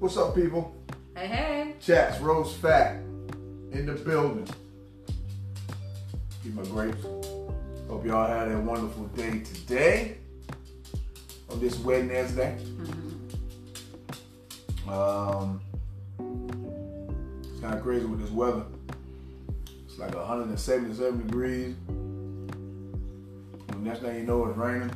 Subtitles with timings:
[0.00, 0.74] What's up, people?
[1.14, 1.74] Hey, hey.
[1.78, 2.94] Chats, Rose Fat
[3.70, 4.48] in the building.
[6.42, 7.04] Keep my grapes.
[7.86, 10.16] Hope y'all had a wonderful day today
[11.50, 12.56] on this Wednesday.
[14.88, 15.60] Um,
[16.18, 18.64] it's kind of crazy with this weather.
[19.84, 21.74] It's like 177 degrees.
[23.68, 24.92] And next thing you know, it's raining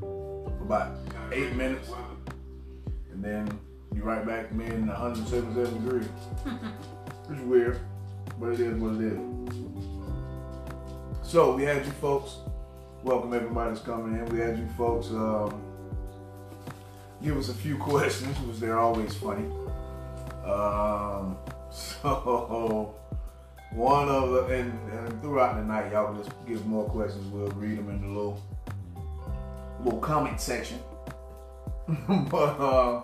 [0.00, 0.96] for about
[1.30, 1.92] eight minutes.
[3.12, 3.60] And then
[3.98, 6.08] you right back man in 177 degrees.
[7.30, 7.78] It's weird,
[8.40, 9.18] but it is what it is.
[11.22, 12.36] So we had you folks.
[13.02, 14.24] Welcome everybody that's coming in.
[14.34, 15.60] We had you folks um,
[17.22, 19.44] give us a few questions, which they're always funny.
[20.46, 21.36] Um,
[21.70, 22.94] so
[23.72, 27.30] one of the and, and throughout the night, y'all just give more questions.
[27.30, 28.42] We'll read them in the little
[29.84, 30.78] little comment section.
[32.08, 33.02] but uh,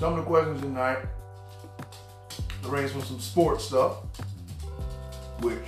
[0.00, 0.96] some of the questions tonight
[2.64, 3.98] range from some sports stuff,
[5.40, 5.58] which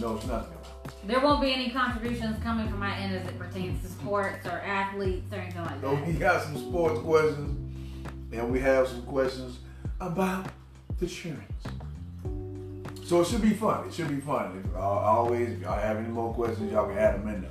[0.00, 1.06] knows nothing about.
[1.06, 4.58] There won't be any contributions coming from my end as it pertains to sports or
[4.60, 5.86] athletes or anything like that.
[5.88, 7.76] So we got some sports questions,
[8.32, 9.60] and we have some questions
[10.00, 10.48] about
[10.98, 11.64] the insurance.
[13.04, 13.86] So it should be fun.
[13.86, 14.64] It should be fun.
[14.64, 17.50] If, uh, always, if y'all have any more questions, y'all can add them in there.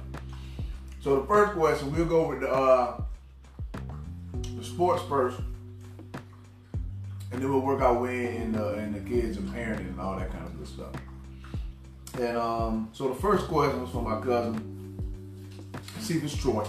[0.99, 3.01] So the first question, we'll go with the, uh,
[4.57, 5.39] the sports first,
[7.31, 10.17] and then we'll work our way in the, in the kids and parenting and all
[10.17, 10.93] that kind of good stuff.
[12.19, 15.01] And um, so the first question was from my cousin,
[15.99, 16.65] Cephas Troy.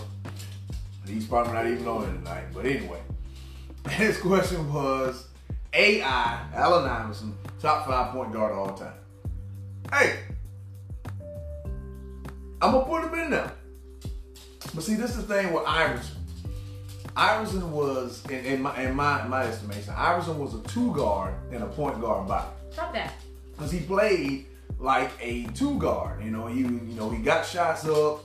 [1.06, 2.46] He's probably not even on it tonight.
[2.52, 3.00] But anyway,
[3.90, 5.28] his question was
[5.72, 8.94] AI, Allen Iverson, top five point guard of all time.
[9.92, 10.20] Hey,
[12.60, 13.52] I'm gonna put him in there.
[14.74, 16.15] But see, this is the thing with Iverson.
[17.16, 21.62] Iverson was, in, in my in my, my estimation, Iverson was a two guard and
[21.62, 23.14] a point guard body Stop that.
[23.52, 24.46] because he played
[24.78, 26.22] like a two guard.
[26.22, 28.22] You know, he you know he got shots up.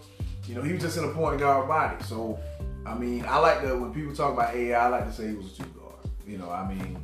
[0.47, 2.03] You know, he was just in a point guard body.
[2.03, 2.37] So,
[2.85, 5.35] I mean, I like to when people talk about AI, I like to say he
[5.35, 5.95] was a two guard.
[6.27, 6.97] You know, I mean,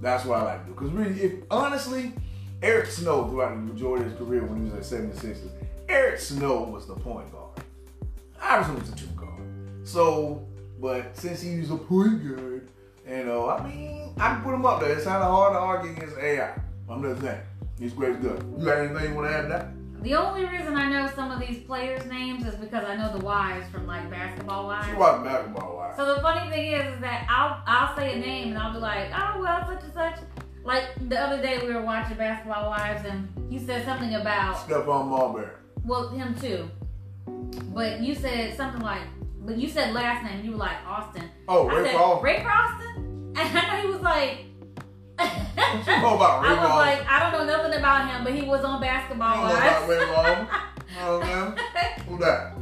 [0.00, 0.74] that's what I like to do.
[0.74, 2.12] Because really, if honestly,
[2.62, 5.50] Eric Snow throughout the majority of his career when he was at 76ers,
[5.90, 7.60] Eric Snow was the point guard.
[8.40, 9.42] Iverson was a two guard.
[9.84, 10.46] So,
[10.80, 12.68] but since he was a point guard,
[13.08, 14.92] you know, I mean, I can put him up there.
[14.92, 16.54] It's kind of hard to argue against AI.
[16.88, 17.40] I'm just saying.
[17.78, 18.42] He's great good.
[18.58, 19.68] You got anything you want to add to that?
[20.02, 23.24] The only reason I know some of these players' names is because I know the
[23.24, 24.86] wives from like basketball wives.
[24.86, 25.24] She wives.
[25.24, 25.96] watch basketball wise.
[25.96, 28.78] So the funny thing is, is that I'll I'll say a name and I'll be
[28.78, 30.18] like, oh well, such and such.
[30.64, 35.08] Like the other day we were watching Basketball Wives and you said something about Stephon
[35.08, 35.48] Marbury.
[35.84, 36.70] well him too,
[37.74, 39.02] but you said something like,
[39.48, 40.44] but you said last name.
[40.44, 41.24] You were like Austin.
[41.48, 42.20] Oh, said Paul.
[42.20, 44.44] Ray Croston, and I know he was like.
[45.16, 48.34] What you know about Ray I was like, I don't know nothing about him, but
[48.34, 49.88] he was on Basketball don't know about.
[49.88, 50.60] Ray Paul.
[51.00, 51.56] Oh, man.
[52.08, 52.54] Who that?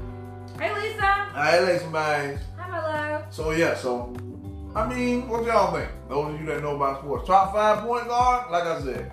[0.58, 2.38] hey Lisa, I like somebody.
[2.56, 3.24] hi my love.
[3.30, 4.14] So, yeah, so,
[4.74, 5.90] I mean, what y'all think?
[6.08, 7.26] Those of you that know about sports.
[7.26, 9.12] Top five point guard, like I said,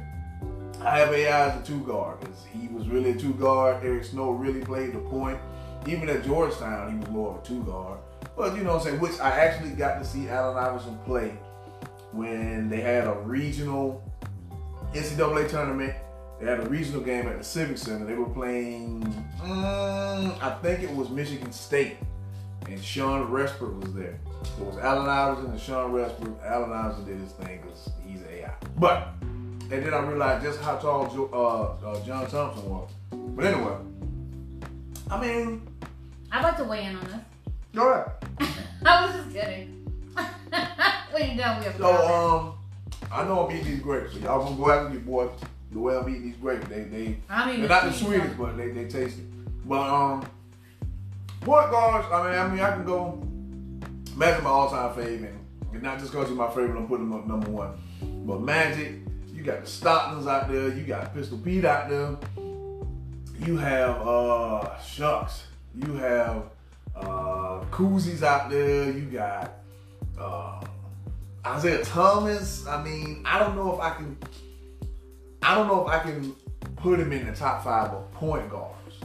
[0.81, 3.83] I have AI as a two guard because he was really a two guard.
[3.83, 5.39] Eric Snow really played the point.
[5.87, 7.99] Even at Georgetown, he was more of a two guard.
[8.37, 11.37] But you know what I'm saying, which I actually got to see Allen Iverson play
[12.11, 14.03] when they had a regional
[14.93, 15.93] NCAA tournament.
[16.39, 18.05] They had a regional game at the Civic Center.
[18.05, 19.01] They were playing,
[19.41, 21.97] mm, I think it was Michigan State,
[22.67, 24.19] and Shawn Respert was there.
[24.59, 26.35] It was Allen Iverson and Shawn Respert.
[26.45, 28.51] Allen Iverson did his thing because he's AI.
[28.77, 32.91] But and then I realized just how tall Jo- uh, uh, John Thompson was.
[33.11, 33.75] But anyway,
[35.09, 35.67] I mean,
[36.33, 37.15] I'd like to weigh in on this.
[37.75, 38.11] go ahead.
[38.85, 39.85] I was just kidding.
[41.11, 42.55] when you done, we have So um,
[43.11, 44.13] I know I'm eating these grapes.
[44.13, 45.29] So y'all gonna go after me, boy.
[45.71, 48.57] The way I'm eating these grapes, they they I mean, they're not the sweetest, but
[48.57, 49.25] they they taste it.
[49.67, 50.21] But um,
[51.41, 52.07] point guards.
[52.11, 53.27] I mean, I mean, I can go.
[54.15, 55.33] Magic my all-time favorite,
[55.71, 57.79] and not just because he's my favorite, I'm putting him up number one.
[58.27, 58.97] But Magic,
[59.33, 62.15] you got the Stocktons out there, you got Pistol Pete out there,
[63.39, 66.43] you have uh shucks, you have
[66.95, 69.53] uh Cousys out there, you got
[70.19, 70.61] uh
[71.57, 72.65] Isiah Thomas.
[72.67, 74.17] I mean, I don't know if I can.
[75.41, 76.35] I don't know if I can
[76.77, 78.99] put him in the top five of point guards,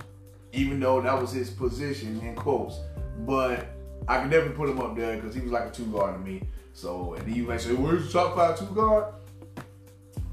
[0.53, 2.79] even though that was his position in quotes.
[3.21, 3.67] But
[4.07, 6.21] I can never put him up there because he was like a two guard to
[6.21, 6.43] me.
[6.75, 9.15] So, and you might say, "Where's the top five two guard?"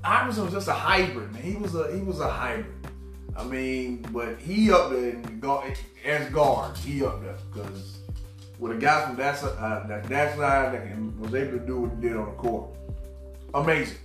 [0.03, 1.41] Iverson was just a hybrid, man.
[1.41, 2.67] He was a he was a hybrid.
[3.37, 6.77] I mean, but he up there in guard, as guard.
[6.77, 7.97] He up there because
[8.59, 11.65] with a guy from that side, uh, that, that side that can, was able to
[11.65, 12.69] do what he did on the court.
[13.53, 13.97] Amazing.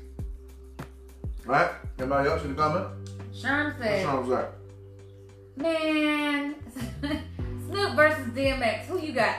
[1.44, 1.70] Right?
[1.98, 2.86] Anybody else in the comment?
[3.32, 4.52] Sherm What's said, wrong with that?
[5.56, 6.54] man,
[7.66, 8.80] Snoop versus DMX.
[8.86, 9.36] Who you got?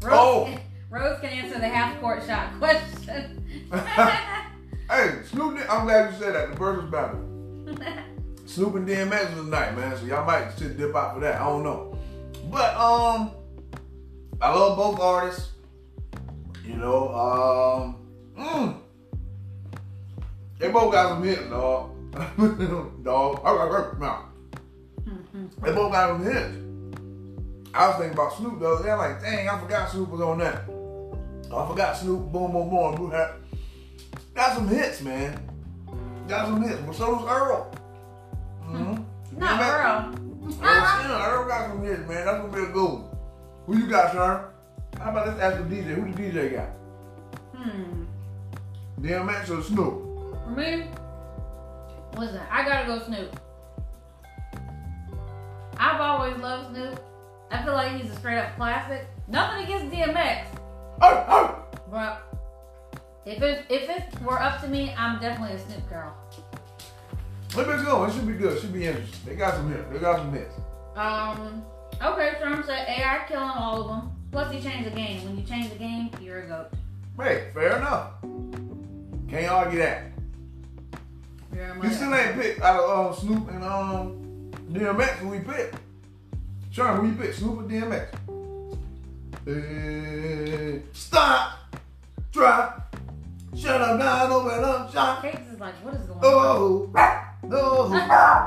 [0.00, 0.58] Rose, Oh.
[0.90, 3.44] Rose can answer the half court shot question.
[4.90, 6.50] Hey, Snoop, I'm glad you said that.
[6.50, 7.18] The versus battle.
[8.46, 9.96] Snoop and DMX was tonight, man.
[9.96, 11.40] So y'all might just dip out for that.
[11.40, 11.98] I don't know.
[12.50, 13.32] But um,
[14.40, 15.50] I love both artists.
[16.64, 17.96] You know, um,
[18.38, 18.78] mm,
[20.58, 21.90] they both got some hits, dog.
[23.04, 23.04] dog.
[23.04, 24.24] No.
[25.62, 26.56] They both got some hits.
[27.74, 28.78] I was thinking about Snoop though.
[28.78, 30.62] They're like, dang, I forgot Snoop was on that.
[31.52, 32.32] I forgot Snoop.
[32.32, 33.10] Boom, boom, boom.
[33.10, 33.30] Had
[34.34, 35.40] got some hits, man.
[36.28, 36.80] Got some hits.
[36.86, 37.74] But so does Earl.
[38.68, 39.38] Mm-hmm.
[39.38, 40.14] Not Earl.
[40.62, 42.24] Earl, Earl got some hits, man.
[42.24, 43.04] That's gonna be a one.
[43.66, 44.44] Who you got, Sean?
[44.98, 45.94] How about let's ask the DJ?
[45.94, 46.68] Who the DJ got?
[47.56, 48.04] Hmm.
[49.00, 50.02] DMX or Snoop?
[50.44, 50.86] For me,
[52.16, 53.40] listen, I gotta go Snoop.
[55.76, 57.00] I've always loved Snoop.
[57.50, 59.06] I feel like he's a straight up classic.
[59.28, 60.46] Nothing against DMX,
[61.00, 61.64] Oh, oh.
[61.90, 62.22] but
[63.26, 66.14] if it if it were up to me, I'm definitely a Snoop girl.
[67.56, 68.04] Let me go.
[68.04, 68.56] It should be good.
[68.56, 69.20] It should be interesting.
[69.26, 69.84] They got some hits.
[69.92, 70.54] They got some hits.
[70.96, 71.64] Um.
[72.02, 74.12] Okay, Trump said AI killing all of them.
[74.32, 75.24] Plus, he changed the game.
[75.24, 76.70] When you change the game, you're a goat.
[77.16, 78.10] Hey, fair enough.
[79.28, 80.02] Can't argue that.
[81.52, 85.76] A You still ain't picked out of um, Snoop and um, DMX who we picked.
[86.72, 87.36] Sean, who you picked?
[87.36, 88.08] Snoop or DMX?
[89.46, 91.58] Uh, stop.
[92.32, 92.96] Drop.
[93.56, 95.22] Shut up, down, open up, shop.
[95.22, 96.24] Cakes is like, what is going on?
[96.24, 96.90] Oh,
[97.48, 97.88] no.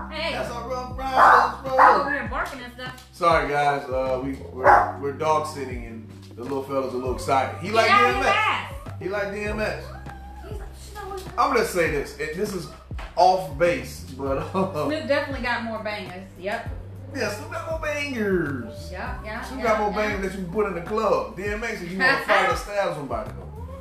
[0.10, 2.12] Hey, That's a rough process, you over bro.
[2.12, 3.10] here barking and stuff.
[3.14, 3.84] Sorry, guys.
[3.90, 7.60] Uh, we, we're, we're dog sitting and the little fella's a little excited.
[7.62, 9.00] He like DMX.
[9.00, 10.98] He like she's
[11.38, 12.18] I'm gonna say this.
[12.20, 12.68] and this is
[13.16, 16.28] off base, but uh, Snoop definitely got more bangers.
[16.40, 16.70] Yep.
[17.16, 18.90] yeah, Snoop got more bangers.
[18.92, 19.20] Yep.
[19.26, 19.42] Yeah.
[19.44, 21.38] Snoop got more bangers that you can put in the club.
[21.38, 23.32] DMX, if you want to fight or stab somebody.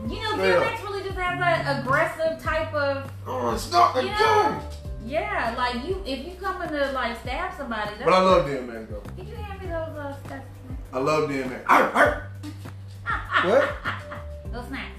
[0.08, 0.36] You know.
[0.36, 3.10] DMX really just has that aggressive type of.
[3.26, 4.62] Oh, it's not the You know,
[5.06, 8.47] yeah, like you, if you come in to like stab somebody, that's, But I love
[8.47, 9.03] DMX though.
[9.17, 10.43] Did you hand me those uh, stuff?
[10.93, 11.62] I love DMX.
[11.69, 12.31] Arr, arr.
[13.44, 13.76] What?
[14.53, 14.93] Those snacks.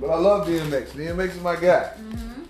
[0.00, 0.88] But I love DMX.
[0.90, 1.92] DMX is my guy.
[1.98, 2.42] Mm-hmm.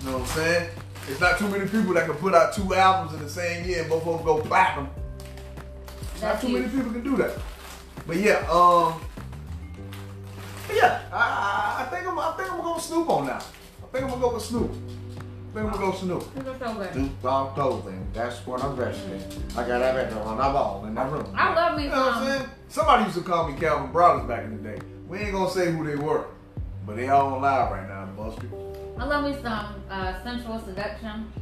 [0.00, 0.70] You know what I'm saying?
[1.06, 3.80] There's not too many people that can put out two albums in the same year
[3.80, 4.86] and both of them go platinum.
[4.86, 7.38] Not That's too many people can do that.
[8.06, 9.00] But yeah, um,
[10.72, 13.36] yeah, I, I, I think I'm, I think I'm gonna go Snoop on now.
[13.36, 14.70] I think I'm gonna go with Snoop.
[15.58, 16.34] I'm gonna go Snoop.
[16.34, 16.92] These are so good.
[16.92, 18.06] Snoop Dogg clothing.
[18.12, 19.22] That's what I'm dressed in.
[19.56, 21.26] I got that at on my ball in that room.
[21.34, 22.48] I love me You know what I'm saying?
[22.68, 24.78] Somebody used to call me Calvin Broadus back in the day.
[25.08, 26.26] We ain't gonna say who they were,
[26.86, 28.46] but they all on live right now, Buster.
[28.98, 31.32] I love me some uh, sensual seduction.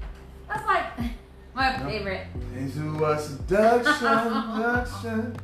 [0.49, 0.87] That's like
[1.55, 2.27] my favorite.
[2.57, 3.95] A seduction,
[4.57, 5.37] seduction.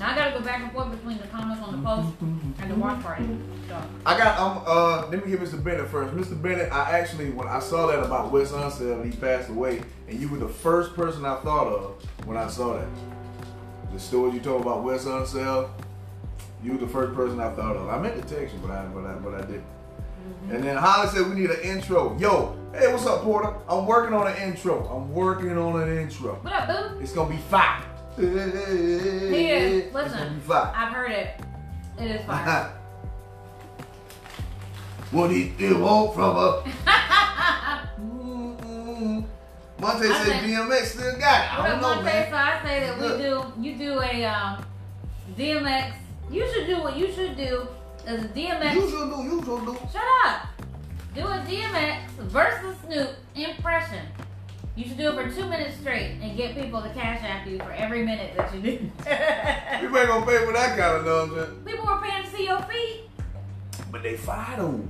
[0.00, 2.08] Now I gotta go back and forth between the comments on the post
[2.58, 3.26] and the watch party.
[3.68, 5.62] So, I got um uh let me give Mr.
[5.62, 6.14] Bennett first.
[6.14, 6.40] Mr.
[6.40, 10.30] Bennett, I actually when I saw that about Wes Unseld, he passed away, and you
[10.30, 12.88] were the first person I thought of when I saw that.
[13.92, 15.68] The story you told about Wes Unseld,
[16.64, 17.90] you were the first person I thought of.
[17.90, 19.64] I meant to text you, but I but I but I didn't.
[20.50, 22.16] And then Holly said we need an intro.
[22.18, 23.54] Yo, hey, what's up, Porter?
[23.68, 24.82] I'm working on an intro.
[24.88, 26.36] I'm working on an intro.
[26.36, 27.00] what up, boo?
[27.00, 27.84] It's gonna be fire.
[28.20, 29.84] He is.
[29.84, 30.40] It's gonna Listen.
[30.50, 31.40] I've heard it.
[31.98, 32.72] It is fire.
[35.10, 36.62] what he did want from her.
[38.00, 39.24] Mm-mm.
[39.80, 41.58] Monte I said think- DMX still got it.
[41.58, 42.04] I don't know, Monte?
[42.04, 42.30] man.
[42.30, 43.52] So I say that we do.
[43.60, 44.64] You do a um,
[45.36, 45.92] DMX.
[46.30, 47.66] You should do what you should do
[48.06, 48.74] is a DMX.
[48.74, 49.78] You should do, you should do.
[49.92, 50.46] Shut up.
[51.14, 54.06] Do a DMX versus Snoop impression.
[54.80, 57.58] You should do it for two minutes straight and get people to cash after you
[57.58, 58.78] for every minute that you do.
[58.78, 61.66] People ain't gonna pay for that kind of nonsense.
[61.66, 63.02] people were paying to see your feet.
[63.92, 64.80] But they fire though.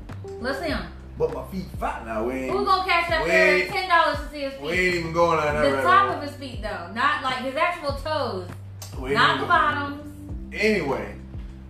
[0.41, 0.85] Let's see him.
[1.19, 2.23] But my feet fat now.
[2.23, 4.63] We ain't, Who's gonna cash up there ten dollars to see his feet?
[4.63, 6.17] we ain't even going on that The right top now.
[6.19, 8.49] of his feet though, not like his actual toes,
[8.97, 10.55] not the bottoms.
[10.55, 11.17] Anyway,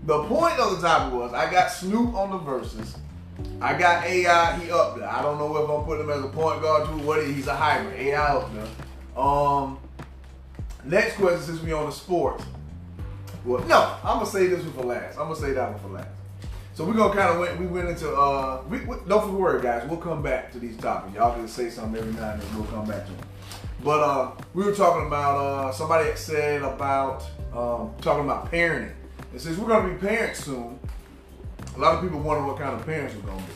[0.04, 2.96] the point of the topic was I got Snoop on the verses.
[3.60, 5.08] I got AI, he up there.
[5.08, 6.98] I don't know if I'm putting him as a point guard too.
[7.06, 7.98] What is he's a hybrid.
[7.98, 9.22] AI up there.
[9.22, 9.78] Um
[10.84, 12.44] next question since we on the sports.
[13.44, 15.18] Well, no, I'm gonna say this one for last.
[15.18, 16.08] I'm gonna say that one for last.
[16.74, 17.60] So we're gonna kind of went.
[17.60, 18.10] We went into.
[18.10, 19.86] uh we, we, Don't worry, guys.
[19.88, 21.14] We'll come back to these topics.
[21.16, 22.54] Y'all can say something every now and then.
[22.56, 23.26] We'll come back to them.
[23.84, 28.92] But uh we were talking about uh somebody said about um talking about parenting.
[29.32, 30.78] And since we're gonna be parents soon,
[31.80, 33.52] a lot of people wonder what kind of parents we're gonna be.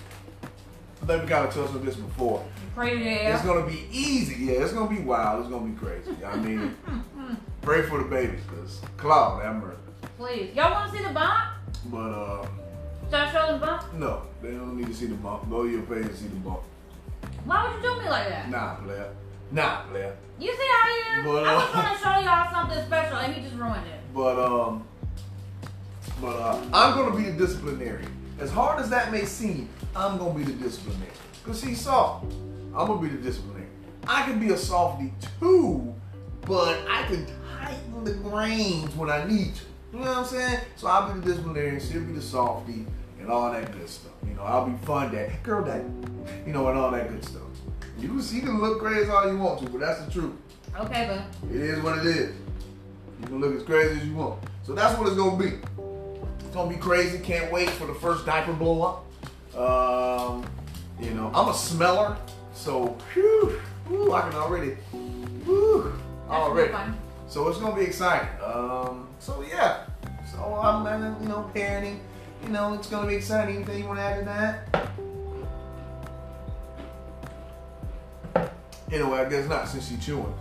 [1.02, 2.42] I think we kind of touched on this before.
[2.74, 4.46] Crazy It's gonna be easy.
[4.46, 5.40] Yeah, it's gonna be wild.
[5.42, 6.10] It's gonna be crazy.
[6.24, 6.74] I mean,
[7.60, 9.76] pray for the babies, cause Cloud, that murder.
[10.16, 10.54] Please.
[10.54, 11.50] Y'all want to see the bump?
[11.92, 12.46] But uh,
[13.10, 13.92] Should I show the bump?
[13.92, 15.50] no, they don't need to see the bump.
[15.50, 16.60] Go to your page and see the bump.
[17.44, 18.48] Why would you do me like that?
[18.48, 19.12] Nah, player.
[19.50, 20.16] Nah, player.
[20.40, 21.24] You see how he is?
[21.26, 24.00] But, I was gonna show y'all something special and he just ruined it.
[24.14, 24.84] But um,
[26.20, 28.10] but uh, I'm gonna be the disciplinarian.
[28.38, 31.14] As hard as that may seem, I'm gonna be the disciplinarian.
[31.44, 32.32] Cause he's soft.
[32.74, 33.70] I'm gonna be the disciplinarian.
[34.06, 35.94] I can be a softy too,
[36.42, 37.26] but I can
[37.58, 39.62] tighten the reins when I need to.
[39.92, 40.60] You know what I'm saying?
[40.76, 42.86] So I'll be the disciplinarian, she'll be the softy,
[43.20, 44.12] and all that good stuff.
[44.26, 45.84] You know, I'll be fun dad, girl dad,
[46.46, 47.42] you know, and all that good stuff.
[47.98, 50.32] You can see can look crazy all you want to, but that's the truth.
[50.78, 52.34] Okay, but It is what it is.
[53.20, 54.42] You can look as crazy as you want.
[54.64, 55.52] So that's what it's gonna be.
[56.54, 57.18] It's gonna be crazy.
[57.18, 59.58] Can't wait for the first diaper blow up.
[59.58, 60.46] Um,
[61.00, 62.16] you know, I'm a smeller,
[62.52, 64.76] so whew, whew, I can already,
[65.44, 65.92] whew,
[66.30, 66.72] already.
[67.26, 68.28] So it's gonna be exciting.
[68.40, 69.86] Um, so yeah.
[70.30, 71.98] So I'm, you know, parenting.
[72.44, 73.56] You know, it's gonna be exciting.
[73.56, 74.24] Anything you want to add to
[78.36, 78.52] that?
[78.92, 80.32] Anyway, I guess not since she's chewing.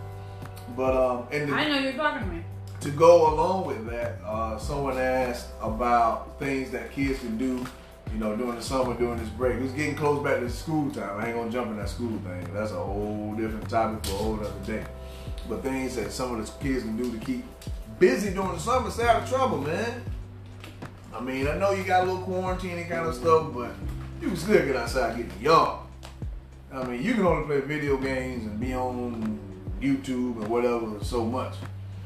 [0.78, 2.44] But um, and the, I know you're talking to me.
[2.84, 7.66] To go along with that, uh, someone asked about things that kids can do,
[8.12, 9.56] you know, during the summer, during this break.
[9.62, 11.18] It's getting close back to school time.
[11.18, 12.46] I ain't gonna jump in that school thing.
[12.54, 14.84] That's a whole different topic for a whole other day.
[15.48, 17.46] But things that some of the kids can do to keep
[18.00, 20.04] busy during the summer, stay out of trouble, man.
[21.14, 23.72] I mean, I know you got a little quarantine and kind of stuff, but
[24.20, 25.80] you can still get outside get the yard.
[26.74, 29.40] I mean, you can only play video games and be on
[29.80, 31.54] YouTube and whatever so much.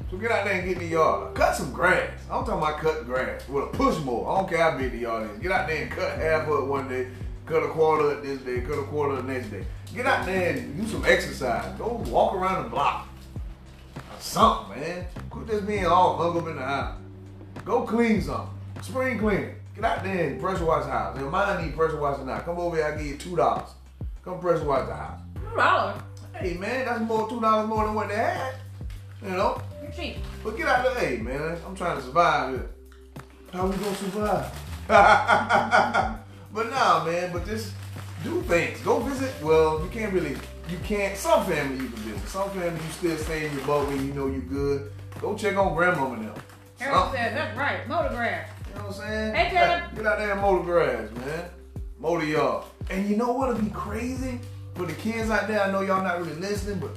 [0.10, 1.36] So get out there and get in the yard.
[1.36, 2.12] Cut some grass.
[2.32, 4.32] I'm talking about cutting grass with a push mower.
[4.32, 5.40] I don't care how big the yard is.
[5.40, 7.08] Get out there and cut half of it one day,
[7.46, 9.66] cut a quarter of this day, cut a quarter the next day.
[9.94, 11.78] Get out there and do some exercise.
[11.78, 13.10] Go walk around the block.
[13.98, 15.06] Or something, man.
[15.30, 16.98] Quit just being all hung up in the house.
[17.66, 18.50] Go clean something.
[18.82, 19.56] Spring cleaning.
[19.76, 21.18] Get out there and pressure wash the house.
[21.18, 22.40] And mine need pressure washing now.
[22.40, 23.70] Come over here, I'll give you two dollars.
[24.24, 25.20] Come pressure wash the house.
[25.36, 26.02] Two dollars.
[26.34, 28.56] Hey man, that's more two dollars more than what they had.
[29.22, 29.62] You know?
[29.88, 30.18] You're cheap.
[30.44, 32.70] But get out there, hey man, I'm trying to survive here.
[33.54, 34.52] How we gonna survive?
[34.88, 37.74] but nah, man, but just
[38.24, 38.80] do things.
[38.82, 39.34] Go visit.
[39.42, 40.36] Well, you can't really,
[40.70, 41.16] you can't.
[41.16, 42.28] Some family you can visit.
[42.28, 44.92] Some family you still stay in your boat and you know you good.
[45.22, 46.34] Go check on grandmama now.
[46.80, 47.88] Harold said, that's right.
[47.88, 48.50] Motor grass.
[48.68, 49.36] You know what I'm saying?
[49.36, 49.90] Hey, Taylor.
[49.96, 51.50] Get out there and mow the grass, man.
[51.98, 52.66] Mow the yard.
[52.90, 54.40] And you know what'll be crazy?
[54.76, 56.92] For the kids out there, I know y'all not really listening, but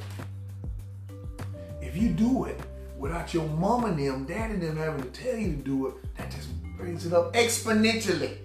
[1.80, 2.60] if you do it
[3.00, 5.94] without your mom and them, dad and them having to tell you to do it,
[6.16, 8.36] that just brings it up exponentially.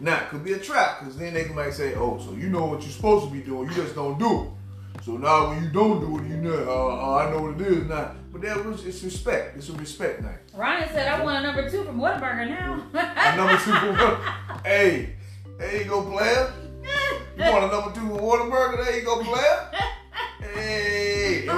[0.00, 2.66] Now, it could be a trap, because then they might say, oh, so you know
[2.66, 5.04] what you're supposed to be doing, you just don't do it.
[5.04, 7.66] So now when you don't do it, you know, uh, uh, I know what it
[7.66, 8.12] is now.
[8.32, 9.56] But that was, it's respect.
[9.56, 10.38] It's a respect thing.
[10.54, 12.82] Ryan said, I want a number two from Whataburger now.
[12.92, 14.66] A number two for what?
[14.66, 15.14] Hey,
[15.58, 16.52] there you go, player.
[17.36, 18.84] You want a number two for Whataburger?
[18.84, 19.70] There you go, player.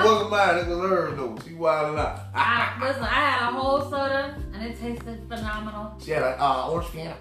[0.01, 0.57] It wasn't mine.
[0.59, 1.39] It was hers though.
[1.47, 2.21] She wilding out.
[2.35, 5.97] I, listen, I had a whole soda and it tasted phenomenal.
[6.05, 7.15] She had an uh, orange Fanta.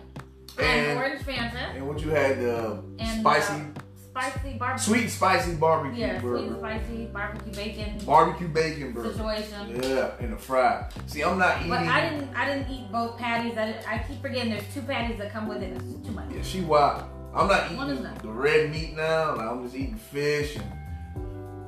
[0.59, 3.79] And orange Fanta and what you had, the and spicy, uh,
[4.09, 4.83] spicy barbecue.
[4.85, 6.57] sweet and spicy barbecue Yeah, sweet burger.
[6.57, 9.11] spicy barbecue bacon Barbecue bacon burger.
[9.13, 9.79] situation.
[9.83, 10.85] Yeah, and the fried.
[11.05, 11.69] See, I'm not eating.
[11.69, 12.35] But I didn't.
[12.35, 13.55] I didn't eat both patties.
[13.57, 15.73] I, I keep forgetting there's two patties that come with it.
[15.73, 16.25] It's too much.
[16.33, 17.03] Yeah, she wild.
[17.35, 19.35] I'm not eating the red meat now.
[19.35, 20.65] Like, I'm just eating fish and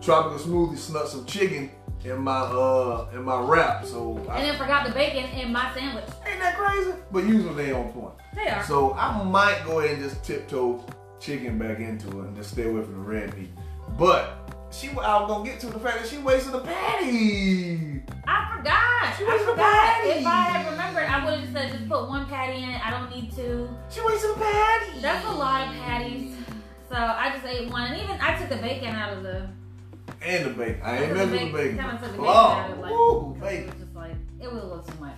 [0.01, 0.77] tropical smoothie.
[0.77, 1.71] Snuck some chicken
[2.03, 3.85] in my uh in my wrap.
[3.85, 6.05] So And I, then forgot the bacon in my sandwich.
[6.27, 6.91] ain't that crazy?
[7.11, 8.13] But usually they on point.
[8.35, 8.63] They are.
[8.63, 10.83] So I might go ahead and just tiptoe
[11.19, 13.49] chicken back into it and just stay away from the red meat.
[13.97, 14.35] But
[14.71, 18.01] she, I was gonna get to the fact that she wasted a patty.
[18.27, 19.17] I forgot.
[19.17, 20.09] She I was a patty.
[20.19, 22.85] If I had remembered, I would have just said just put one patty in it.
[22.85, 23.67] I don't need two.
[23.89, 25.01] She wasted a patty.
[25.01, 26.35] That's a lot of patties.
[26.87, 29.49] So I just ate one, and even I took the bacon out of the.
[30.21, 30.81] And the bacon.
[30.83, 31.77] I ain't messing with the bacon.
[31.77, 33.63] Kind of the bacon Oh, out of it, like, woo, 'cause bacon.
[33.63, 34.11] It was just like
[34.41, 35.17] it was a little too much.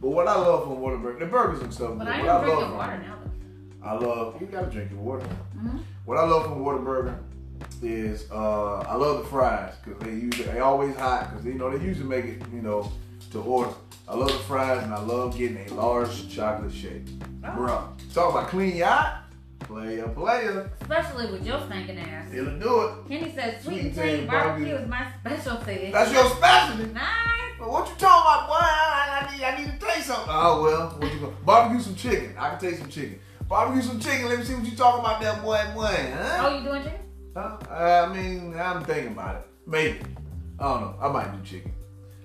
[0.00, 1.96] But what I love from Whataburger, the burgers and stuff.
[1.98, 3.14] But I am love drinking from- water now.
[3.24, 3.86] Though.
[3.88, 4.40] I love.
[4.40, 5.26] You gotta drink your water.
[5.58, 7.16] hmm What I love from Whataburger
[7.82, 11.70] is uh, I love the fries because they use they always hot because you know
[11.76, 12.90] they usually make it you know
[13.30, 13.70] to order.
[14.08, 17.06] I love the fries, and I love getting a large chocolate shake.
[17.44, 17.48] Oh.
[17.48, 19.21] Bruh, talk about clean yacht.
[19.72, 20.70] Player, player.
[20.82, 22.28] Especially with your stinking ass.
[22.32, 23.08] It'll do it.
[23.08, 24.74] Kenny says sweet Sweet and tangy tangy barbecue barbecue.
[24.84, 25.90] is my specialty.
[25.90, 26.92] That's your specialty.
[26.92, 27.52] nice.
[27.58, 28.54] But what you talking about, boy?
[28.60, 30.26] I, I need, I need to taste something.
[30.28, 32.34] Oh well, what you gonna barbecue some chicken?
[32.38, 33.18] I can taste some chicken.
[33.48, 34.28] Barbecue some chicken.
[34.28, 36.12] Let me see what you talking about, that boy, boy.
[36.16, 36.38] Huh?
[36.42, 37.00] Oh, you doing chicken?
[37.34, 37.56] Huh?
[37.70, 39.46] Uh, I mean, I'm thinking about it.
[39.66, 40.00] Maybe.
[40.60, 40.94] I don't know.
[41.00, 41.72] I might do chicken.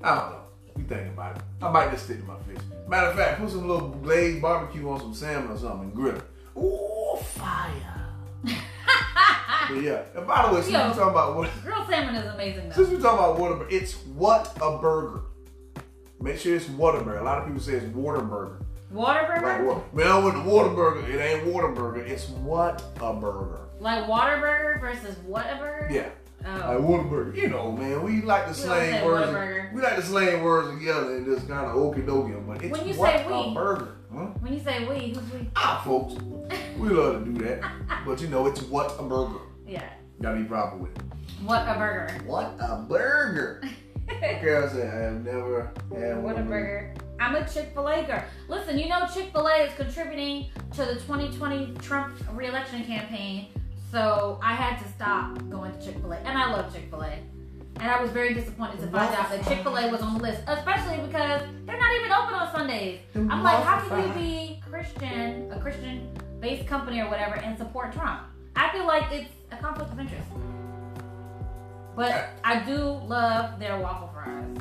[0.04, 0.42] I don't know.
[0.76, 1.44] We thinking about it.
[1.62, 2.62] I might just stick to my fish.
[2.90, 6.16] Matter of fact, put some little glazed barbecue on some salmon or something and grill
[6.18, 6.24] it.
[6.58, 8.08] Ooh, fire.
[8.44, 10.02] but yeah.
[10.16, 10.88] And by the way, since Yo.
[10.90, 12.76] we talking about what Grilled salmon is amazing though.
[12.76, 15.22] since we're talking about Whataburger, it's what a burger.
[16.20, 17.20] Make sure it's Whataburger.
[17.22, 18.64] A lot of people say it's Waterburger.
[18.94, 19.42] Waterburger?
[19.44, 19.94] Like what?
[19.94, 21.08] Man, I went to Waterburger.
[21.10, 22.08] It ain't Waterburger.
[22.08, 23.60] It's what a burger.
[23.80, 25.92] Like Waterburger versus Whataburger?
[25.92, 26.10] Yeah.
[26.46, 26.50] Oh.
[26.50, 27.36] Like Whataburger.
[27.36, 29.28] You know, man, we like to We slang words.
[29.30, 29.74] Whataburger.
[29.74, 32.46] We like to slang words together and just kind of okey dokey them.
[32.48, 33.97] But it's When you what say a we- burger.
[34.18, 34.26] Huh?
[34.40, 35.48] When you say we, who's we?
[35.56, 36.16] Ah, folks.
[36.80, 37.62] We love to do that.
[38.04, 39.42] but you know, it's what a burger.
[39.68, 39.88] Yeah.
[40.20, 41.04] Gotta be proper with it.
[41.44, 42.24] What a burger.
[42.26, 43.62] What a burger.
[44.10, 46.96] Okay, I have never had What a burger.
[47.20, 48.24] I'm a Chick fil A girl.
[48.48, 53.50] Listen, you know Chick fil A is contributing to the 2020 Trump reelection campaign.
[53.92, 56.18] So I had to stop going to Chick fil A.
[56.18, 57.20] And I love Chick fil A.
[57.80, 60.22] And I was very disappointed to find out that Chick fil A was on the
[60.24, 63.00] list, especially because they're not even open on Sundays.
[63.16, 67.94] I'm like, how can you be Christian, a Christian based company or whatever, and support
[67.94, 68.22] Trump?
[68.56, 70.28] I feel like it's a conflict of interest.
[71.96, 74.58] But I do love their waffle fries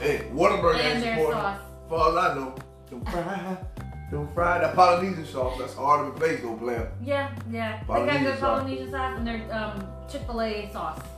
[0.00, 1.40] Hey, Whataburger and ain't their supporting.
[1.40, 1.60] sauce.
[1.84, 2.54] As far as I know,
[2.90, 3.58] them fried,
[4.12, 6.92] them fried, that Polynesian sauce, that's hard to replace, though, player.
[7.02, 7.80] Yeah, yeah.
[7.80, 8.60] They got Polynesian good sauce.
[8.60, 11.17] Polynesian sauce and their um, Chick fil A sauce is really good.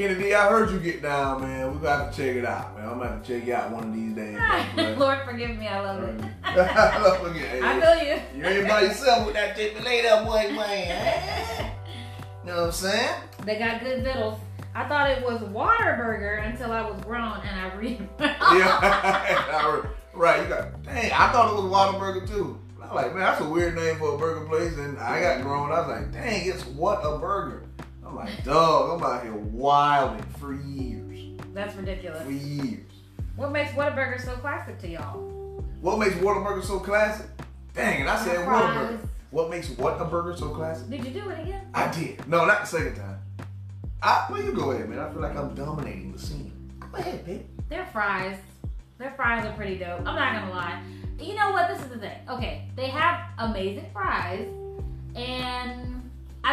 [0.00, 1.74] Kennedy, I heard you get down, man.
[1.74, 2.88] We got to check it out, man.
[2.88, 4.32] I'm gonna have to check you out one of these days.
[4.34, 4.98] man.
[4.98, 6.16] Lord forgive me, I love it.
[6.22, 8.40] Look at hey, I feel you.
[8.40, 11.72] You ain't by yourself with that Chick-fil-A there, boy, man.
[12.42, 13.14] You know what I'm saying?
[13.44, 14.40] They got good vittles.
[14.74, 18.08] I thought it was Waterburger until I was grown and I read.
[18.18, 19.82] yeah.
[20.14, 22.58] right, you got, dang, I thought it was Whataburger too.
[22.80, 24.78] I was like, man, that's a weird name for a burger place.
[24.78, 27.68] And I got grown, I was like, dang, it's what a burger.
[28.10, 31.40] I'm like, dog, I'm out here wilding for years.
[31.54, 32.22] That's ridiculous.
[32.24, 32.80] For years.
[33.36, 35.20] What makes Whataburger so classic to y'all?
[35.80, 37.26] What makes Whataburger so classic?
[37.72, 38.74] Dang, and I said Fries.
[38.74, 39.08] Whataburger.
[39.30, 40.90] What makes what a burger so classic?
[40.90, 41.62] Did you do it again?
[41.72, 42.26] I did.
[42.26, 43.18] No, not the second time.
[44.02, 44.98] I, well, you go ahead, man.
[44.98, 46.52] I feel like I'm dominating the scene.
[46.80, 47.42] Go ahead, babe.
[47.68, 48.36] Their fries.
[48.98, 50.00] Their fries are pretty dope.
[50.00, 50.82] I'm not gonna lie.
[51.20, 51.68] You know what?
[51.68, 52.18] This is the thing.
[52.28, 54.59] Okay, they have amazing fries, and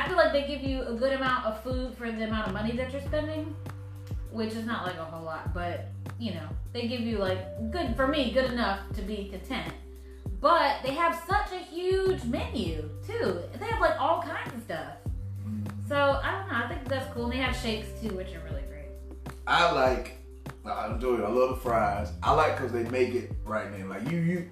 [0.07, 2.53] I feel like they give you a good amount of food for the amount of
[2.53, 3.53] money that you're spending,
[4.31, 7.39] which is not like a whole lot, but you know, they give you like
[7.71, 9.73] good for me, good enough to be content.
[10.39, 13.41] But they have such a huge menu too.
[13.59, 14.93] They have like all kinds of stuff.
[15.89, 16.55] So I don't know.
[16.55, 17.25] I think that's cool.
[17.25, 18.87] And they have shakes too, which are really great.
[19.45, 20.19] I like.
[20.63, 21.25] I enjoy it.
[21.25, 22.13] I love the fries.
[22.23, 23.89] I like because they make it right then.
[23.89, 24.49] Like you, you.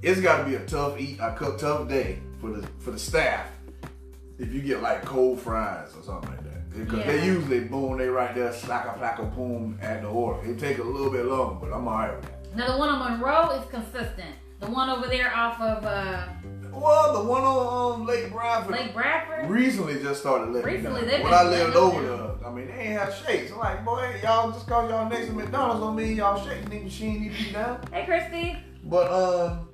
[0.00, 3.50] It's got to be a tough eat, a tough day for the for the staff.
[4.38, 7.06] If you get like cold fries or something like that, because Yeah.
[7.06, 10.44] they usually boom, they right there, slacka flacka boom at the order.
[10.48, 12.56] It take a little bit longer, but I'm alright with that.
[12.56, 14.34] Now the one on Monroe is consistent.
[14.60, 16.26] The one over there off of uh,
[16.72, 19.48] Well, the one on um, Lake Bradford Lake Bradford.
[19.50, 21.22] recently just started letting Recently, me down.
[21.22, 23.52] When been I lived over there, I mean, they ain't have shakes.
[23.52, 26.84] I'm like, boy, y'all just cause y'all next to McDonald's don't mean y'all shake need
[26.84, 27.80] machine need to be down.
[27.92, 28.56] Hey, Christy.
[28.84, 29.68] But um,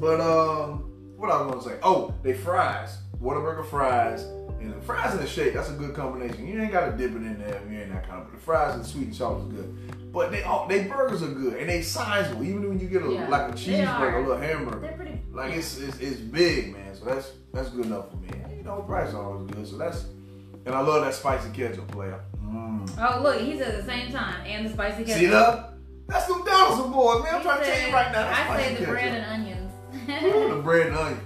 [0.00, 1.80] but um, what I was gonna say?
[1.82, 4.22] Oh, they fries, Whataburger fries,
[4.60, 5.54] and the fries and the shake.
[5.54, 6.46] That's a good combination.
[6.46, 8.30] You ain't gotta dip it in there if you ain't that kind of.
[8.30, 10.12] But the fries and sweet and salt is good.
[10.12, 12.42] But they all they burgers are good and they sizable.
[12.44, 14.80] Even when you get a Yeah, like a cheeseburger, a little hamburger.
[14.80, 15.20] They're pretty.
[15.32, 16.94] Like it's, it's it's big, man.
[16.96, 18.28] So that's that's good enough for me.
[18.44, 19.66] And, you know, the price is always good.
[19.68, 20.06] So that's
[20.66, 22.20] and I love that spicy ketchup player.
[22.44, 22.90] Mm.
[22.98, 25.18] Oh, look, he said at the same time, and the spicy ketchup.
[25.20, 25.74] See that?
[26.08, 27.34] That's them Donaldson boys, man.
[27.34, 28.28] I'm He trying to tell you right now.
[28.28, 28.88] I say the ketchup.
[28.88, 29.72] bread and onions.
[30.24, 31.20] Ooh, the bread and onion.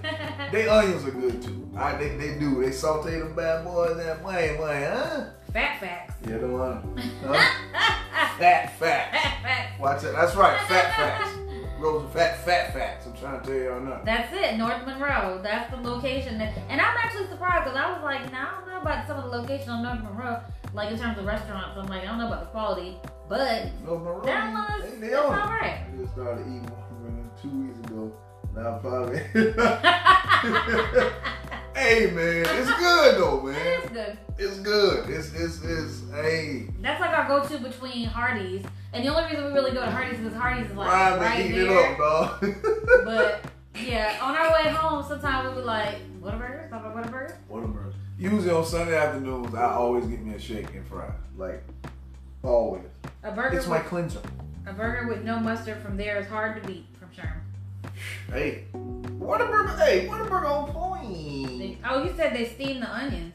[0.55, 1.69] They onions are good too.
[1.75, 2.63] I, they, they do.
[2.63, 5.25] They saute them bad boys that way, way, huh?
[5.51, 6.13] Fat facts.
[6.25, 6.97] Yeah, the one.
[7.25, 7.33] Huh?
[8.39, 9.11] Fat fat.
[9.11, 9.81] Fat facts.
[9.81, 10.13] Watch it.
[10.13, 10.57] That's right.
[10.69, 11.29] Fat facts.
[11.77, 13.05] Rose of fat fat facts.
[13.05, 14.01] I'm trying to tell y'all now.
[14.05, 15.41] That's it, North Monroe.
[15.43, 16.37] That's the location.
[16.37, 19.17] That, and I'm actually surprised because I was like, now I don't know about some
[19.17, 20.39] of the location on North Monroe,
[20.73, 21.77] like in terms of restaurants.
[21.77, 22.95] I'm like, I don't know about the quality,
[23.27, 25.83] but North Monroe, that was they, they that's all right.
[25.91, 28.13] I just started eating one two weeks ago.
[28.55, 29.19] Now probably
[31.75, 33.55] Hey man, it's good though, man.
[33.57, 34.17] is good.
[34.37, 35.09] It's good.
[35.09, 36.67] It's it's it's hey.
[36.81, 38.63] That's like our go-to between Hardee's,
[38.93, 41.19] and the only reason we really go to Hardee's is because Hardee's is like Ryan
[41.19, 41.91] right eating there.
[41.91, 42.55] it up, dog.
[43.05, 46.63] But yeah, on our way home, sometimes we'll be like, "What a burger?
[46.69, 47.93] Stop at what a burger?" Whataburger.
[48.17, 51.11] Usually on Sunday afternoons, I always get me a shake and fry.
[51.37, 51.61] Like
[52.41, 52.83] always.
[53.23, 54.21] A burger, It's my cleanser.
[54.65, 57.33] a burger with no mustard from there is hard to beat from Sherm.
[58.31, 59.77] Hey, Whataburger.
[59.77, 61.59] Hey, Whataburger on point.
[61.59, 63.33] They- oh, you said they steam the onions.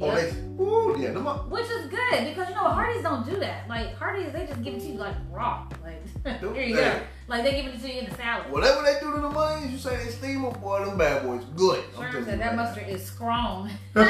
[0.00, 0.14] Oh, Yep.
[0.30, 0.64] they.
[0.64, 1.10] Ooh, yeah.
[1.12, 1.48] Them up.
[1.48, 3.68] Which is good because you know Hardee's don't do that.
[3.68, 5.66] Like Hardee's, they just give it to you like raw.
[5.84, 6.02] Like
[6.40, 7.00] here you go.
[7.28, 8.50] Like they give it to you in the salad.
[8.50, 10.84] Whatever they do to the onions, you say they steam them, boy.
[10.84, 11.84] Them bad boys good.
[11.94, 13.70] Sherm said that right mustard is strong.
[13.94, 14.04] My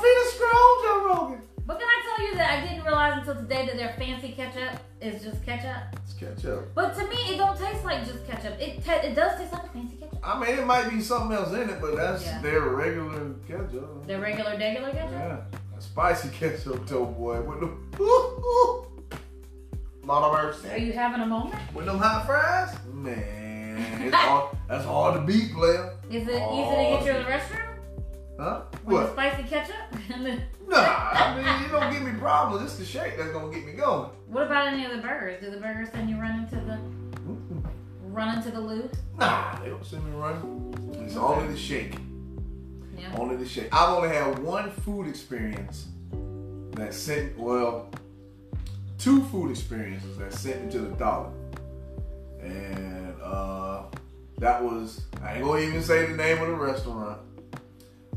[0.00, 1.40] feet are strong, Joe Rogan.
[1.66, 4.78] But can I tell you that I didn't realize until today that their fancy ketchup
[5.00, 5.98] is just ketchup.
[6.04, 6.74] It's ketchup.
[6.74, 8.58] But to me, it don't taste like just ketchup.
[8.60, 10.18] It it does taste like a fancy ketchup.
[10.22, 12.40] I mean, it might be something else in it, but that's Yeah.
[12.42, 14.06] their regular ketchup.
[14.06, 15.10] The regular, regular ketchup.
[15.12, 17.40] Yeah, a spicy ketchup, toe boy.
[17.40, 18.86] With them, ooh, ooh.
[20.04, 21.56] Lord of Are you having a moment?
[21.72, 24.10] With them hot fries, man, it's
[24.68, 25.94] that's hard to beat, player.
[26.10, 27.78] Is it easy to get you in the restroom
[28.38, 28.60] Huh?
[28.84, 29.12] with the What?
[29.12, 29.76] spicy ketchup?
[30.68, 30.76] Nah,
[31.12, 32.64] I mean, it don't give me problems.
[32.64, 34.10] It's the shake that's gonna get me going.
[34.28, 35.40] what about any of the burgers?
[35.42, 36.78] Do the burgers send you running to the
[37.26, 37.62] Mm-mm.
[38.04, 38.90] running to the loo?
[39.18, 41.02] Nah, they don't send me running.
[41.04, 41.94] It's only the shake.
[42.98, 43.14] Yeah.
[43.18, 43.68] Only the shake.
[43.72, 45.88] I've only had one food experience
[46.72, 47.88] that sent, well,
[48.98, 51.30] two food experiences that sent me to the dollar.
[52.40, 53.84] And uh,
[54.38, 57.20] that was, I ain't gonna even say the name of the restaurant,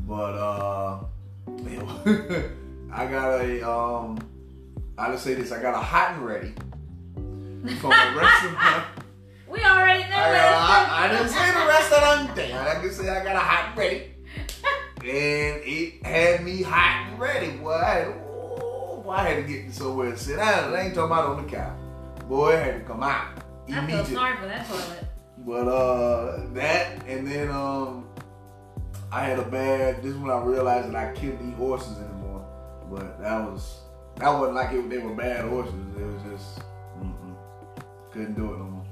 [0.06, 1.00] but uh,
[2.92, 4.18] I got a, um,
[4.96, 6.54] I just say this, I got a hot and ready
[7.80, 8.84] from a restaurant.
[9.50, 10.88] We already know I, that.
[10.90, 12.52] I, I didn't say the restaurant thing.
[12.52, 14.14] I can say I got a hot and ready.
[15.00, 17.52] And it had me hot and ready.
[17.52, 20.74] Boy, I had, ooh, boy, I had to get somewhere to sit down.
[20.74, 21.78] I ain't talking about on the couch.
[22.28, 23.38] Boy, it had to come out
[23.72, 25.04] I feel sorry for that toilet.
[25.38, 28.07] But uh, that and then um,
[29.10, 30.02] I had a bad.
[30.02, 32.44] This is when I realized that I couldn't eat horses anymore.
[32.90, 33.80] But that was
[34.16, 35.74] that wasn't like it, they were bad horses.
[35.96, 36.60] It was just
[36.98, 37.34] mm-mm,
[38.12, 38.84] couldn't do it no more.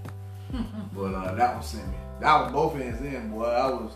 [0.95, 1.97] But uh, that one sent me.
[2.21, 3.45] That was both ends in, boy.
[3.45, 3.93] I was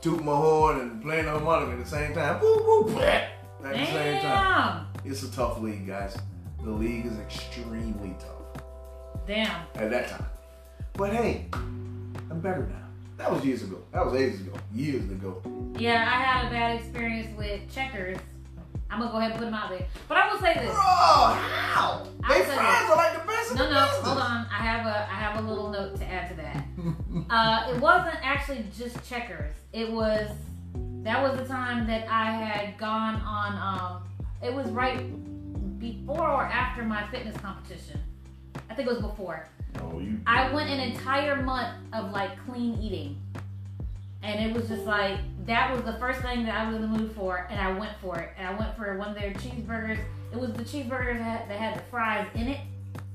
[0.00, 2.40] tooting my horn and playing the harmonica at the same time.
[2.40, 3.30] Woo woo at
[3.62, 4.86] the same time.
[4.94, 5.10] Damn.
[5.12, 6.16] It's a tough league, guys.
[6.64, 8.64] The league is extremely tough
[9.26, 9.66] Damn.
[9.76, 10.26] at that time.
[10.94, 12.85] But hey, I'm better now.
[13.16, 13.78] That was years ago.
[13.92, 14.52] That was ages ago.
[14.74, 15.42] Years ago.
[15.78, 18.18] Yeah, I had a bad experience with checkers.
[18.90, 19.84] I'm gonna go ahead and put them out there.
[20.08, 20.66] But I will say this.
[20.66, 22.06] Bro, how?
[22.28, 24.06] They fries are like the best No, no, business.
[24.06, 24.46] hold on.
[24.50, 26.64] I have a I have a little note to add to that.
[27.30, 29.52] Uh, it wasn't actually just checkers.
[29.72, 30.30] It was
[31.02, 33.56] that was the time that I had gone on.
[33.56, 34.02] Um,
[34.42, 34.98] it was right
[35.80, 38.00] before or after my fitness competition.
[38.70, 39.48] I think it was before.
[39.82, 40.18] Oh, you.
[40.26, 43.20] I went an entire month of like clean eating.
[44.22, 46.88] And it was just like that was the first thing that I was in the
[46.88, 48.30] mood for, and I went for it.
[48.36, 50.00] And I went for one of their cheeseburgers.
[50.32, 52.60] It was the cheeseburger that had, that had the fries in it,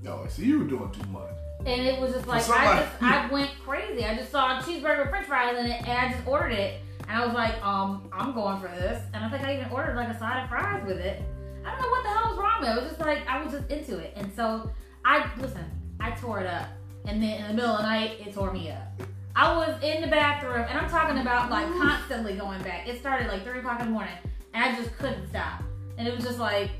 [0.01, 1.27] No, I see, you were doing too much.
[1.65, 4.05] and it was just like I just I went crazy.
[4.05, 6.81] I just saw a cheeseburger with French fries in it, and I just ordered it.
[7.09, 9.03] And I was like, um, I'm going for this.
[9.13, 11.21] And I think I even ordered like a side of fries with it.
[11.65, 12.77] I don't know what the hell was wrong with it.
[12.77, 14.71] It was just like I was just into it, and so
[15.03, 15.65] I listen.
[16.01, 16.67] I tore it up,
[17.05, 19.01] and then in the middle of the night, it tore me up.
[19.35, 22.87] I was in the bathroom, and I'm talking about like constantly going back.
[22.87, 24.15] It started like three o'clock in the morning,
[24.53, 25.63] and I just couldn't stop.
[25.97, 26.71] And it was just like,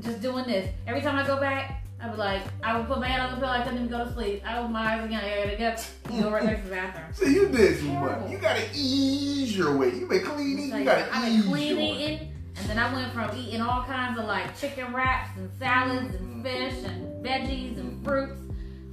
[0.00, 0.68] just doing this.
[0.86, 3.40] Every time I go back, I would like, I would put my head on the
[3.40, 3.52] pillow.
[3.52, 4.42] I couldn't even go to sleep.
[4.44, 5.24] I opened my eyes again.
[5.24, 7.06] I gotta get and go right back to the bathroom.
[7.14, 8.20] See, you did Terrible.
[8.20, 8.30] much.
[8.30, 9.94] You gotta ease your way.
[9.94, 10.70] You been clean eating.
[10.70, 11.92] Like, You gotta I've ease been clean your way.
[11.92, 16.14] eating, and then I went from eating all kinds of like chicken wraps and salads
[16.14, 16.42] and mm-hmm.
[16.42, 18.45] fish and veggies and fruits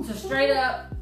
[0.06, 0.94] to straight up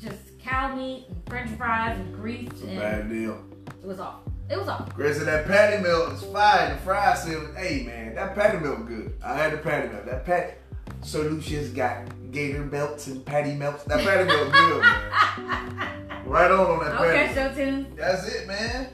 [0.00, 3.42] just cow meat and French fries and grease, It's a and bad deal.
[3.82, 4.32] it was awful.
[4.50, 4.86] It was awful.
[4.96, 6.70] Said that patty melt is fine.
[6.70, 9.12] The fries said, hey man, that patty melt good.
[9.24, 10.06] I had the patty melt.
[10.06, 10.54] That patty.
[11.02, 13.84] Sir Lucius got gator belts and patty melts.
[13.84, 15.94] That patty melt good, man.
[16.26, 17.34] Right on on that Okay, patty.
[17.34, 17.96] show tunes.
[17.96, 18.88] That's it, man.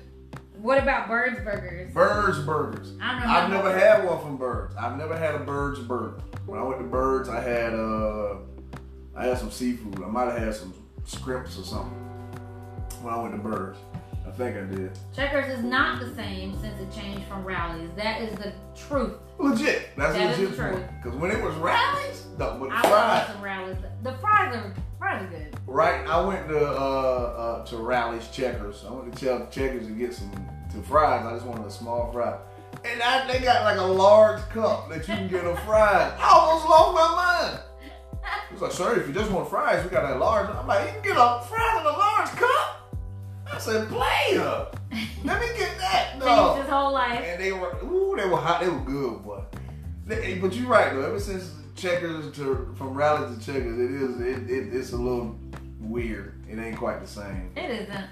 [0.58, 1.92] What about Birds Burgers?
[1.92, 2.92] Birds Burgers.
[3.02, 3.34] I don't know.
[3.34, 4.74] I've never had one from Birds.
[4.76, 6.20] I've never had a Birds burger.
[6.46, 8.36] When I went to Birds, I had uh,
[9.16, 10.02] I had some seafood.
[10.02, 10.74] I might have had some
[11.04, 11.98] scrimps or something.
[13.02, 13.78] When I went to Birds,
[14.26, 14.98] I think I did.
[15.14, 17.90] Checkers is not the same since it changed from Rally's.
[17.96, 19.14] That is the truth.
[19.38, 19.90] Legit.
[19.96, 20.82] That's That is legit the truth.
[21.02, 23.26] Because when it was rallies, no, but the I fries.
[23.28, 23.76] some Rally's.
[24.02, 25.56] The fries are fries are good.
[25.66, 28.84] Right, I went to uh, uh to Rally's Checkers.
[28.88, 30.30] I went to Checkers to get some
[30.72, 31.24] to fries.
[31.24, 32.38] I just wanted a small fry,
[32.84, 36.12] and I, they got like a large cup that you can get a fries.
[36.18, 37.60] I almost lost my mind.
[38.52, 40.48] It's like, sir, if you just want fries, we got that large.
[40.48, 42.92] I'm like, you can get a fries in a large cup.
[43.52, 44.66] I said, player,
[45.24, 46.10] let me get that.
[46.12, 46.54] Changed No.
[46.54, 47.20] his whole life.
[47.24, 48.60] And they were, ooh, they were hot.
[48.62, 49.42] They were good, boy.
[50.06, 51.02] They- but you're right though.
[51.06, 55.36] Ever since checkers to from rally to checkers, it is it, it it's a little
[55.80, 56.34] weird.
[56.48, 57.50] It ain't quite the same.
[57.56, 58.04] It isn't.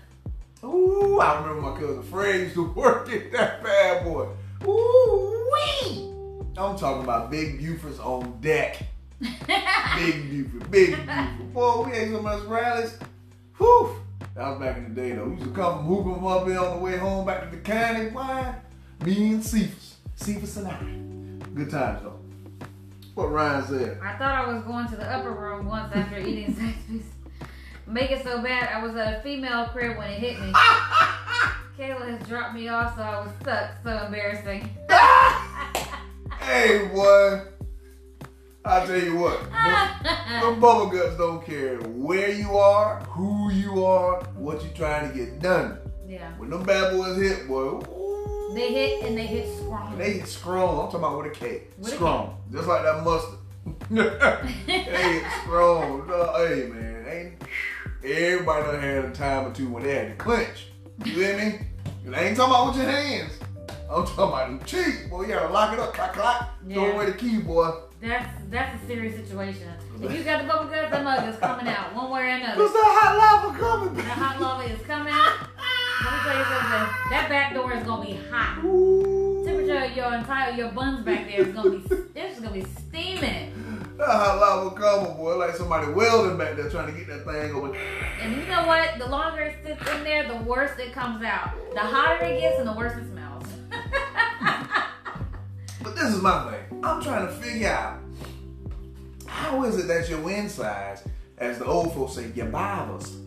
[0.65, 4.29] Ooh, I remember my cousin Fred used to work at that bad boy.
[4.65, 6.13] Ooh wee!
[6.57, 8.83] I'm talking about Big Buford's on deck.
[9.97, 11.53] Big Buford, Big Buford.
[11.55, 12.99] Boy, we ate so much rallies.
[13.59, 13.97] Whew.
[14.35, 15.27] That was back in the day though.
[15.27, 17.57] We used to come from hooping them up here on the way home back to
[17.57, 18.09] the county.
[18.09, 18.57] Why?
[19.05, 19.97] Me and Cephas.
[20.17, 21.55] Cephas and I.
[21.55, 22.19] Good times though.
[23.15, 24.01] What Ryan said.
[24.03, 27.05] I thought I was going to the upper room once after eating sex piece.
[27.87, 30.53] Make it so bad I was at a female crib when it hit me.
[31.79, 33.71] Kayla has dropped me off, so I was stuck.
[33.83, 34.71] So embarrassing.
[36.41, 37.52] hey boy.
[38.65, 39.41] I tell you what.
[39.51, 45.11] them- Them bubble guts don't care where you are, who you are, what you trying
[45.11, 45.79] to get done.
[46.07, 46.33] yeah.
[46.39, 49.97] When them bad boys hit, boy, ooh, They hit and they hit strong.
[49.99, 50.79] they hit strong.
[50.79, 51.63] I'm talking about with a K.
[51.79, 52.39] With a strong.
[52.53, 53.39] Just like that mustard.
[53.91, 56.09] they hit strong.
[56.11, 57.43] Uh, Hey man, ain't
[58.05, 60.69] everybody done had a time or two when they had to clinch.
[61.05, 61.59] You hear me?
[62.05, 63.33] And I ain't talking about with your hands.
[63.91, 65.23] I'm talking about them cheeks, boy.
[65.23, 66.49] You gotta lock it up, clack, clack.
[66.69, 66.93] Throw Yeah.
[66.95, 67.71] away the key, boy.
[68.03, 69.69] That's that's a serious situation.
[70.03, 72.57] If you got the bubble guts, that mug is coming out one way or another.
[72.67, 74.19] Cause that hot lava coming That back.
[74.19, 75.15] hot lava is coming.
[75.15, 77.11] Let me tell you something.
[77.11, 78.65] That back door is gonna be hot.
[78.65, 79.45] Ooh.
[79.47, 83.53] Temperature of your entire your buns back there is gonna be it's gonna be steaming.
[83.99, 85.37] That hot lava coming, boy.
[85.37, 87.73] Like somebody welding back there trying to get that thing over.
[88.21, 88.99] And you know what?
[88.99, 91.51] The longer it sits in there, the worse it comes out.
[91.73, 93.09] The hotter it gets and the worse it smells.
[93.12, 93.12] But
[96.03, 96.81] this is my thing.
[96.83, 98.01] I'm trying to figure out
[99.27, 101.05] how is it that your insides,
[101.39, 103.19] as the old folks say, your Bibles.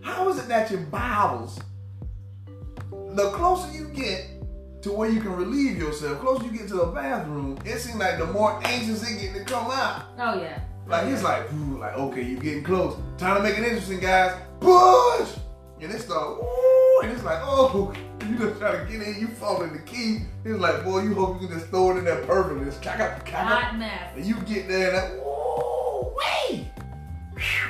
[0.00, 1.60] How is it that your Bibles,
[2.90, 4.26] the closer you get
[4.82, 8.18] to where you can relieve yourself, closer you get to the bathroom, it seems like
[8.18, 10.06] the more anxious it get to come out.
[10.18, 10.60] oh yeah.
[10.88, 12.96] Like oh, it's like, ooh, like okay, you're getting close.
[13.18, 14.40] Time to make it interesting, guys.
[14.58, 15.36] Push,
[15.80, 17.92] and it start, ooh, and it's like, oh,
[18.26, 20.20] you just try to get in, you fall in the key.
[20.44, 22.64] It's like, boy, you hope you can just throw it in there perfectly.
[22.64, 24.12] Just cack up, cack up, Hot mess.
[24.16, 26.66] and you get there and that, ooh, wait.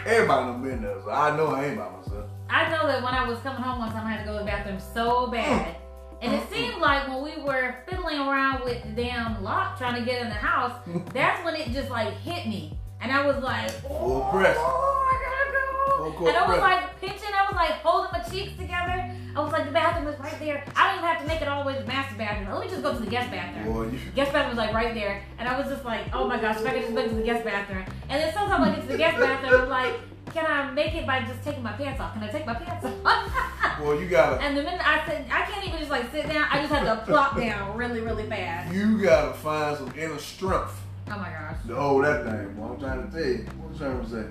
[0.06, 2.30] Everybody done been there, so I know I ain't by myself.
[2.50, 4.38] I know that when I was coming home one time, I had to go to
[4.38, 5.66] the bathroom so bad.
[5.66, 5.78] Mm.
[6.20, 10.04] And it seemed like when we were fiddling around with the damn lock trying to
[10.04, 11.12] get in the house, mm.
[11.12, 12.78] that's when it just like hit me.
[13.00, 14.56] And I was like, Full oh, press.
[14.58, 15.47] I
[15.96, 16.18] Full gotta go.
[16.18, 19.10] court And I was like pinching, I was like holding my cheeks together.
[19.36, 20.64] I was like, the bathroom is right there.
[20.74, 22.50] I don't even have to make it all the way to the master bathroom.
[22.50, 23.72] Let me just go to the guest bathroom.
[23.72, 26.40] Boy, you, Guest bathroom was like right there, and I was just like, oh my
[26.40, 27.84] gosh, if I could just make it to the guest bathroom.
[28.08, 29.94] And then sometimes I get to the guest bathroom, I'm like,
[30.34, 32.14] can I make it by just taking my pants off?
[32.14, 33.80] Can I take my pants off?
[33.80, 36.46] well, you gotta, and the minute I said, I can't even just like sit down,
[36.50, 38.74] I just had to plop down really, really fast.
[38.74, 41.56] you gotta find some inner strength Oh my gosh.
[41.66, 42.54] to hold that thing.
[42.54, 43.46] Boy, I'm trying to tell you.
[43.58, 44.26] What I'm trying to say?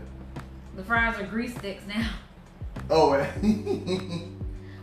[0.78, 2.08] The fries are grease sticks now.
[2.90, 3.28] Oh, man.
[3.44, 4.20] Eh.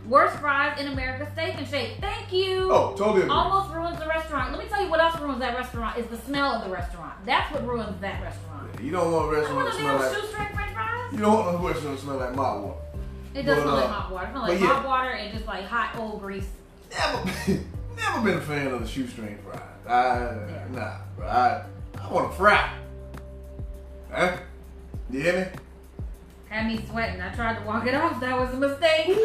[0.09, 1.93] Worst fries in America, Steak and Shake.
[2.01, 2.69] Thank you.
[2.71, 3.21] oh, totally.
[3.21, 3.31] agree.
[3.31, 4.51] Almost ruins the restaurant.
[4.51, 7.13] Let me tell you what else ruins that restaurant is the smell of the restaurant.
[7.25, 8.83] That's what ruins that restaurant.
[8.83, 10.13] You don't want a restaurant to smell like.
[10.13, 11.13] shoestring french fries.
[11.13, 12.79] You don't want a restaurant to smell like mop water.
[13.33, 14.25] It does But, smell like hot water.
[14.27, 14.67] It smells like yeah.
[14.67, 16.49] hot water and just like hot old grease.
[16.91, 17.31] Never,
[17.95, 19.61] never been a fan of the shoestring fries.
[19.87, 19.91] I,
[20.51, 20.65] Yeah.
[20.71, 21.27] nah, bro.
[21.27, 21.65] I,
[21.99, 22.69] I want a fry.
[24.11, 24.37] Huh?
[25.09, 25.59] You hear me?
[26.55, 27.19] Had me sweating.
[27.19, 28.21] I tried to walk it off.
[28.21, 29.07] That was a mistake.
[29.07, 29.15] You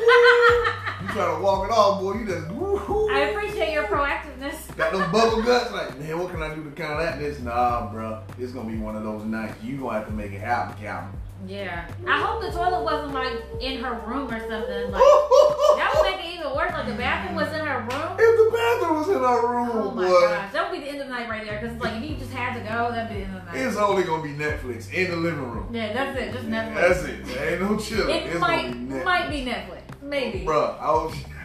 [1.12, 2.14] try to walk it off, boy.
[2.14, 4.76] You just woo I appreciate your proactiveness.
[4.76, 5.70] Got them bubble guts.
[5.70, 7.38] Like, man, what can I do to counteract this?
[7.38, 8.20] Nah, bro.
[8.36, 9.62] It's gonna be one of those nights.
[9.62, 11.19] You gonna have to make it happen, Calvin.
[11.46, 11.88] Yeah.
[12.07, 14.90] I hope the toilet wasn't like in her room or something.
[14.92, 15.00] Like
[15.79, 16.70] that would make it even worse.
[16.72, 18.16] Like the bathroom was in her room.
[18.18, 20.90] If the bathroom was in her room, Oh my boy, gosh, that would be the
[20.92, 21.61] end of the night right there.
[21.61, 23.66] Cause like if you just had to go, that'd be the end of the night.
[23.66, 25.68] it's only gonna be Netflix in the living room.
[25.74, 26.33] yeah, that's it.
[26.33, 26.74] Just Netflix.
[26.74, 27.24] That's it.
[27.26, 28.14] There ain't no chilling.
[28.14, 29.05] It it's might be Netflix.
[29.05, 30.03] might be Netflix.
[30.03, 30.44] Maybe.
[30.44, 31.12] Bruh, I hope,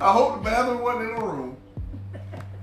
[0.00, 1.56] I hope the bathroom wasn't in the room.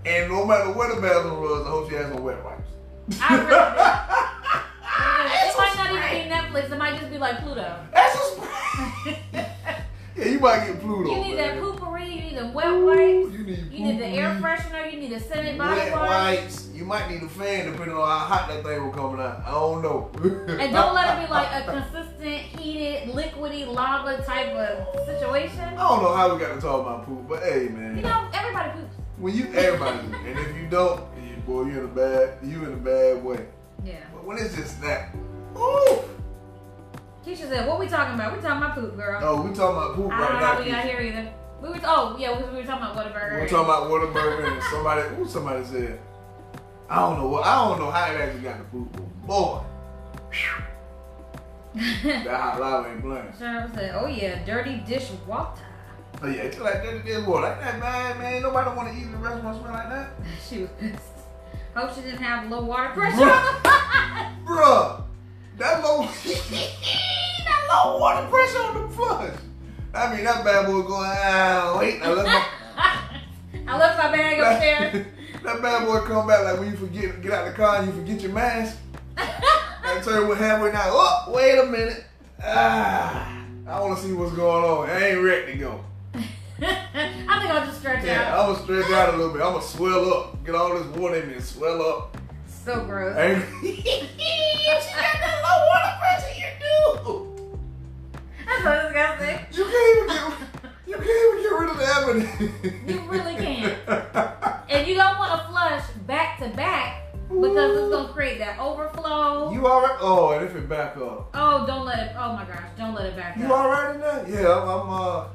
[0.06, 2.70] And no matter where the bathroom was, I hope she has some wet wipes.
[3.22, 4.32] I really
[4.98, 6.72] It might not even be Netflix.
[6.72, 7.80] It might just be like Pluto.
[7.92, 9.20] That's a spray.
[10.16, 11.10] yeah, you might get Pluto.
[11.12, 11.64] You need that man.
[11.64, 12.06] Poo-Pourri.
[12.06, 13.38] You need the wet Ooh, wipes.
[13.38, 14.92] You need You need the air freshener.
[14.92, 16.08] You need the scented body Wet wash.
[16.10, 16.70] wipes.
[16.74, 19.44] You might need a fan depending on how hot that thing will coming out.
[19.46, 20.12] I don't know.
[20.24, 25.60] And don't let it be like a consistent, heated, liquidy, lava type of situation.
[25.60, 27.98] I don't know how we got to talk about poop, but hey, man.
[27.98, 28.96] You know, everybody poops.
[29.18, 31.02] When you everybody, and if you don't,
[31.46, 33.46] boy, you in a bad, you in a bad way.
[33.86, 33.98] Yeah.
[34.14, 35.14] But when it's just that,
[35.56, 36.02] ooh.
[37.26, 38.36] Keisha said, "What we talking about?
[38.36, 39.20] We talking about poop, girl.
[39.24, 40.54] Oh, we talking about poop I right don't know now.
[40.54, 41.34] how we got here either.
[41.62, 43.42] We were oh yeah, we, we were talking about Whataburger.
[43.42, 46.00] We're talking about Whataburger and somebody, ooh, somebody said,
[46.90, 49.62] I don't know what, I don't know how it actually got the poop, but boy,
[51.76, 53.26] that hot lava ain't playing.
[53.40, 55.62] Cheryl said, "Oh yeah, dirty dish water."
[56.22, 58.42] Oh yeah, it's like dirty this water, like that bad, man.
[58.42, 60.10] Nobody want to eat in a restaurant smell like that.
[60.48, 61.15] She was pissed.
[61.76, 63.18] Hope she didn't have low water pressure.
[64.46, 65.04] Bruh,
[65.58, 69.38] that low, that low water pressure on the flush.
[69.94, 74.40] I mean, that bad boy going, ah, wait, I left my, I left my bag
[74.40, 75.08] up there.
[75.44, 77.88] that bad boy come back like when you forget, get out of the car and
[77.88, 78.78] you forget your mask.
[79.18, 80.82] And turn with halfway now.
[80.86, 82.06] Oh, wait a minute.
[82.42, 84.90] Ah, I want to see what's going on.
[84.90, 85.86] I ain't ready to go.
[86.62, 88.40] I think I'll just stretch Yeah, out.
[88.50, 89.42] I'm gonna stretch out a little bit.
[89.42, 90.46] I'm gonna swell up.
[90.46, 92.18] Get all this water in me and swell up.
[92.48, 93.16] So gross.
[93.18, 96.36] And she got that low water pressure.
[96.40, 97.60] You do.
[98.46, 99.58] That's so disgusting.
[99.58, 100.34] You can't even get.
[100.88, 102.88] You can't even get rid of the evidence.
[102.88, 103.76] You really can't.
[104.70, 109.52] And you don't want to flush back to back because it's gonna create that overflow.
[109.52, 109.98] You alright?
[110.00, 111.32] Oh, and if it back up.
[111.34, 112.16] oh, don't let it.
[112.18, 113.42] Oh my gosh, don't let it back up.
[113.42, 113.52] You up.
[113.60, 114.26] alright in there?
[114.44, 114.70] Yeah, I'm.
[114.70, 115.26] I'm uh.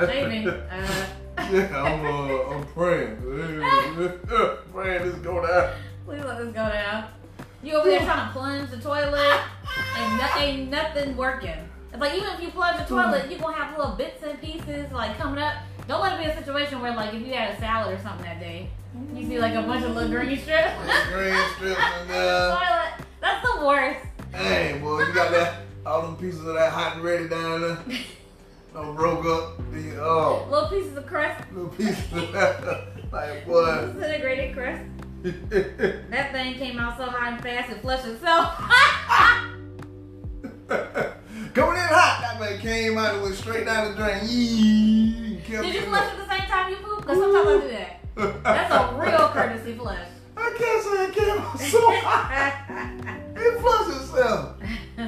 [1.40, 2.04] Uh, yeah, I'm.
[2.04, 3.16] Uh, I'm praying.
[4.72, 5.74] praying this go down.
[6.04, 7.06] please let this go down.
[7.62, 9.40] You over there trying to plunge the toilet,
[9.96, 11.68] and no, ain't nothing working.
[11.92, 14.92] It's like even if you plunge the toilet, you gonna have little bits and pieces
[14.92, 15.54] like coming up.
[15.88, 18.24] Don't let it be a situation where like if you had a salad or something
[18.24, 18.68] that day,
[19.14, 20.72] you see like a bunch of little green strips.
[21.12, 22.48] Green strips in the there.
[22.48, 23.06] toilet.
[23.20, 24.06] That's the worst.
[24.32, 25.54] Hey, boy, you got that
[25.86, 27.78] all them pieces of that hot and ready down there.
[28.74, 29.56] No broke up.
[29.72, 32.86] The, oh, Little pieces of crust, little pieces of.
[33.12, 33.94] Like what?
[33.94, 34.84] disintegrated crust.
[36.10, 38.54] That thing came out so hot and fast it flushed itself.
[41.54, 44.20] Coming in hot, that man came out and went straight down the drain.
[45.44, 47.00] Did you flush at the same time you poop?
[47.00, 48.44] Because sometimes I do that.
[48.44, 50.06] That's a real courtesy flush.
[50.40, 52.54] I can't say it came out so hot.
[53.36, 54.56] It flushed itself.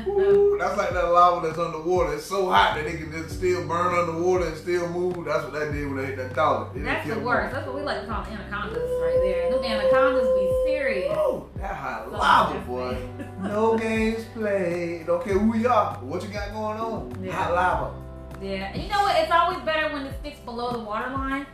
[0.09, 2.15] Ooh, that's like that lava that's underwater.
[2.15, 5.25] It's so hot that it can just still burn underwater and still move.
[5.25, 6.71] That's what that did when they hit that.
[6.75, 7.55] It That's the worst.
[7.55, 9.51] That's what we like to call anacondas right there.
[9.51, 11.13] Them anacondas be serious.
[11.17, 12.97] Oh, that hot lava, boy.
[13.43, 15.07] No games played.
[15.07, 15.97] Don't care who you are.
[15.97, 17.25] What you got going on?
[17.25, 17.33] Yeah.
[17.33, 17.95] Hot lava.
[18.41, 18.73] Yeah.
[18.73, 19.17] And you know what?
[19.19, 21.47] It's always better when it sticks below the water line.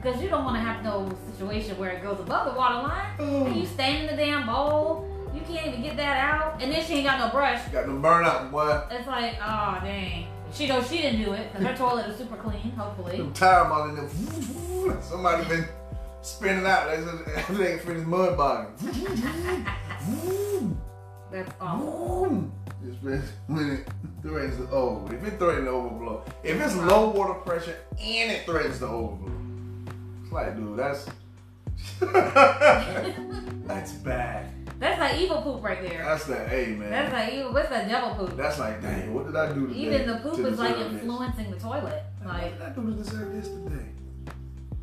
[0.00, 3.06] Because you don't want to have no situation where it goes above the water line.
[3.18, 5.08] And you stand in the damn bowl.
[5.34, 6.62] You can't even get that out.
[6.62, 7.66] And then she ain't got no brush.
[7.68, 8.80] Got no burnout, boy.
[8.90, 10.28] It's like, oh dang.
[10.52, 13.18] She knows she didn't do it because her toilet is super clean, hopefully.
[13.18, 15.02] Them tire mouth in there.
[15.02, 15.68] Somebody been
[16.22, 16.88] spinning out
[17.50, 18.72] they finish mud bottom.
[21.30, 22.50] That's awful.
[22.86, 23.88] It's been when it
[24.22, 26.24] threatens to oh, if it threatens to overflow.
[26.44, 29.47] If it's low water pressure and it threatens to overflow.
[30.28, 31.06] It's like, dude, that's
[33.66, 34.50] that's bad.
[34.78, 36.04] That's like evil poop right there.
[36.04, 36.90] That's that, hey man.
[36.90, 37.54] That's like evil.
[37.54, 38.36] What's that devil poop?
[38.36, 39.80] That's like, dang, what did I do today?
[39.80, 41.00] Even the poop is like deserve this?
[41.00, 42.02] influencing the toilet.
[42.20, 43.86] What Like, did I do to deserve this today?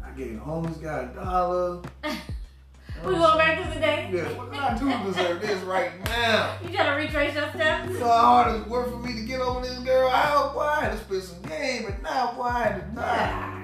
[0.03, 1.81] I gave the homeless guy a dollar.
[3.05, 4.09] we going back to today.
[4.11, 6.57] Yeah, what did I do to deserve this right now?
[6.63, 7.91] You trying to retrace your steps?
[7.91, 10.55] You know how hard it worked for me to get over this girl out?
[10.55, 13.61] Boy, I had to spend some game, but now, boy, I had to die.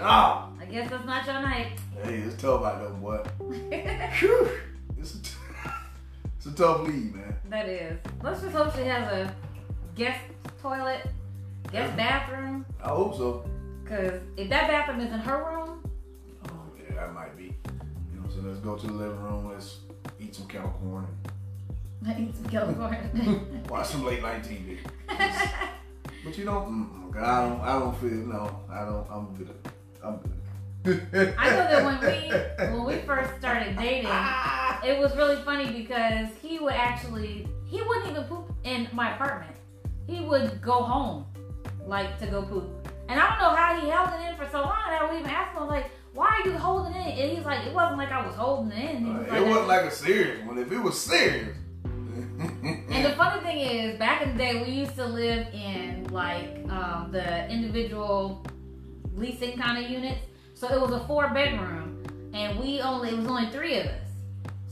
[0.00, 0.45] Dog.
[0.66, 1.68] I guess that's not your night.
[2.02, 3.22] Hey, it's tough out there, boy.
[4.18, 4.50] Phew.
[4.98, 5.30] It's a, t-
[6.36, 7.36] it's a tough lead, man.
[7.50, 7.98] that is.
[8.22, 9.34] Let's just hope she has a
[9.94, 10.20] guest
[10.60, 11.06] toilet,
[11.70, 12.66] guest bathroom.
[12.82, 13.48] I hope so.
[13.84, 15.82] Cause if that bathroom is in her room,
[16.48, 17.44] Oh, yeah, that might be.
[18.12, 19.48] You know, so let's go to the living room.
[19.48, 19.78] Let's
[20.18, 21.06] eat some kettle corn
[22.06, 23.08] I need some California.
[23.14, 24.78] and watch some late night TV.
[26.24, 29.54] But you know, mm-mm, 'cause I don't, I don't feel, no, I don't, I'm good.
[30.02, 30.32] I'm good.
[31.38, 34.06] I know that when we when we first started dating,
[34.84, 39.56] it was really funny because he would actually he wouldn't even poop in my apartment.
[40.06, 41.26] He would go home,
[41.84, 42.88] like to go poop.
[43.08, 44.76] And I don't know how he held it in for so long.
[44.76, 47.36] I would even ask him, I was like, "Why are you holding it?" in?" And
[47.36, 49.90] he's like, "It wasn't like I was holding it in." Was it wasn't like a
[49.90, 50.58] serious one.
[50.58, 54.94] If it was serious, and the funny thing is, back in the day, we used
[54.94, 58.46] to live in like um, the individual
[59.16, 60.20] leasing kind of units.
[60.56, 62.02] So it was a four bedroom,
[62.32, 64.08] and we only it was only three of us.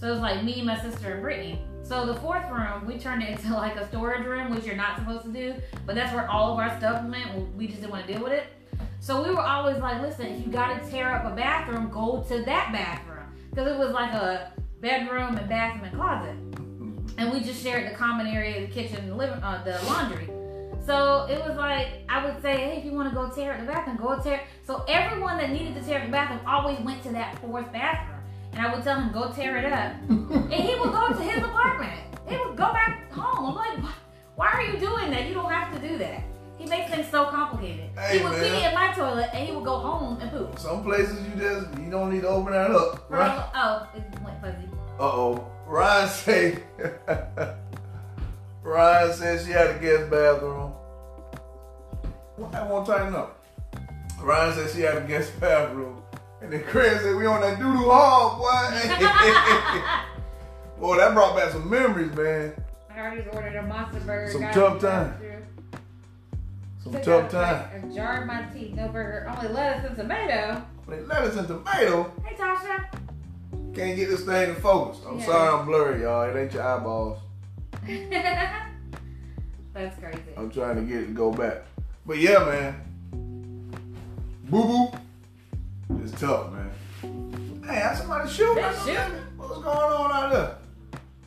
[0.01, 1.61] So it was like me, my sister, and Brittany.
[1.83, 4.97] So the fourth room, we turned it into like a storage room, which you're not
[4.97, 5.55] supposed to do.
[5.85, 7.55] But that's where all of our stuff went.
[7.55, 8.47] We just didn't want to deal with it.
[9.01, 12.25] So we were always like, listen, if you got to tear up a bathroom, go
[12.29, 16.55] to that bathroom because it was like a bedroom and bathroom and closet
[17.19, 20.29] and we just shared the common area, the kitchen, the living, uh, the laundry.
[20.87, 23.61] So it was like I would say, hey, if you want to go tear up
[23.61, 24.43] the bathroom, go tear.
[24.67, 28.21] So everyone that needed to tear up the bathroom always went to that fourth bathroom,
[28.53, 31.43] and I would tell him go tear it up, and he would go to his
[31.43, 32.01] apartment.
[32.29, 33.47] He would go back home.
[33.47, 33.93] I'm like,
[34.37, 35.27] why are you doing that?
[35.27, 36.23] You don't have to do that.
[36.59, 37.91] He makes things so complicated.
[37.99, 38.61] Hey, he would man.
[38.61, 40.59] pee in my toilet, and he would go home and poop.
[40.59, 43.51] Some places you just you don't need to open that up, right?
[43.55, 44.69] Oh, it went fuzzy.
[44.99, 45.51] Uh oh.
[45.67, 46.59] Ryan say
[48.65, 50.73] Ryan said she had a guest bathroom.
[52.53, 53.45] I won't tighten up.
[54.21, 56.03] Ryan said she had a guest bathroom.
[56.41, 58.47] And then Chris said we on that doo-doo hall, boy.
[60.81, 62.55] boy, that brought back some memories, man.
[62.95, 64.33] I already ordered a monster burger.
[64.33, 65.15] Some tough time.
[66.83, 67.91] Some Took tough time.
[67.91, 70.63] A jar of my teeth, no burger, only lettuce and tomato.
[70.87, 72.85] But lettuce and tomato Hey Tasha.
[73.75, 75.01] can't get this thing to focus.
[75.09, 75.27] I'm Yeah.
[75.27, 76.23] sorry I'm blurry, y'all.
[76.25, 77.19] It ain't your eyeballs.
[79.75, 80.23] That's crazy.
[80.39, 81.65] I'm trying to get it to go back.
[82.07, 82.81] But yeah, man.
[84.45, 84.89] Boo boo.
[86.03, 86.71] It's tough, man.
[87.67, 88.65] Hey, that's somebody shooting.
[88.65, 89.07] Out there.
[89.07, 89.21] shooting.
[89.37, 90.57] What's going on out there?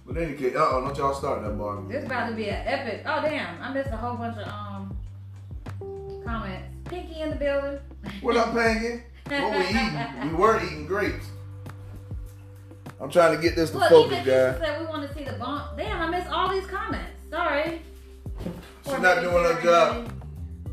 [0.05, 1.83] But any case, uh oh, don't y'all start that bar.
[1.87, 3.03] This about to be an epic.
[3.05, 3.61] Oh damn!
[3.61, 4.97] I missed a whole bunch of um
[6.25, 6.69] comments.
[6.85, 7.79] Pinky in the building.
[8.21, 9.03] What up, Pangy?
[9.27, 10.31] What we eating?
[10.31, 11.27] We were eating grapes.
[12.99, 14.57] I'm trying to get this to Look, focus, guys.
[14.59, 15.77] Said we want to see the bump.
[15.77, 17.11] Damn, I missed all these comments.
[17.29, 17.81] Sorry.
[18.85, 20.11] She's not doing her job.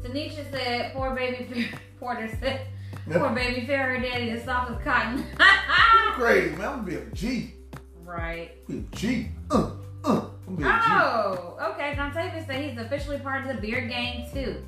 [0.03, 1.69] Tanisha said, "Poor baby
[2.01, 2.67] Porter said,
[3.11, 5.25] poor baby fairy daddy is soft as cotton."
[6.15, 6.61] Crazy, man.
[6.69, 7.55] I'm gonna be a G.
[8.05, 8.67] right.
[8.69, 9.29] Be a G.
[9.51, 9.71] Uh,
[10.05, 10.27] uh.
[10.47, 10.73] I'm be a G.
[10.73, 11.95] Oh, okay.
[11.97, 14.63] Dontavius said he's officially part of the beer gang too.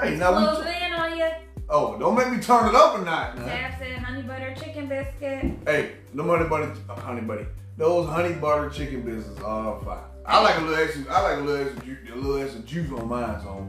[0.00, 0.70] Hey, now Close we.
[0.86, 1.28] in on you.
[1.70, 3.36] Oh, don't make me turn it up a notch.
[3.36, 5.52] Tab said honey butter chicken biscuit.
[5.66, 7.44] Hey, no honey butter, uh, honey buddy.
[7.76, 9.98] Those honey butter chicken biscuits are fine.
[10.24, 11.04] I like a little extra.
[11.12, 13.40] I like a little extra, ju- a little extra juice on mine.
[13.42, 13.66] So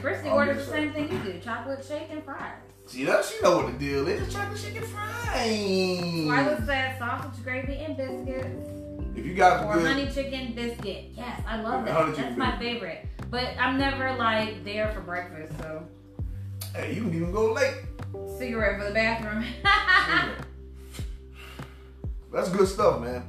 [0.00, 2.52] Christy ordered the same thing you do: chocolate shake and fries.
[2.86, 4.32] see that she know what the deal is.
[4.32, 5.36] Chocolate chicken fries.
[5.36, 8.70] Twyla said sausage gravy and biscuits.
[9.16, 11.06] If you got Or good, honey chicken biscuit.
[11.16, 12.16] Yes, I love that.
[12.16, 13.06] That's my favorite.
[13.28, 15.82] But I'm never like there for breakfast, so
[16.74, 17.74] hey, you can even go late.
[18.38, 19.44] cigarette for the bathroom.
[22.32, 23.24] That's good stuff, man.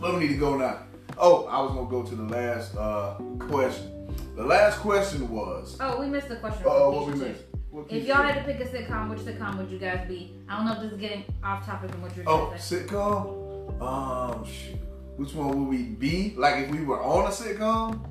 [0.00, 0.78] Let me need to go now.
[1.18, 4.16] Oh, I was gonna go to the last uh, question.
[4.36, 6.62] The last question was, oh, we missed the question.
[6.66, 7.42] oh, what we missed?
[7.70, 10.32] What If y'all had to pick a sitcom, which sitcom would you guys be?
[10.48, 12.76] I don't know if this is getting off topic from what you're Oh, trying say.
[12.80, 13.80] sitcom?
[13.82, 14.76] Um, shoot.
[15.16, 16.34] Which one would we be?
[16.36, 18.04] Like if we were on a sitcom?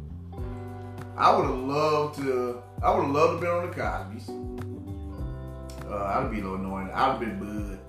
[1.18, 2.62] I would have loved to.
[2.82, 4.30] I would have loved to be on the Cosby's.
[5.90, 6.90] Uh, I'd be a little annoying.
[6.94, 7.80] I'd have been Bud.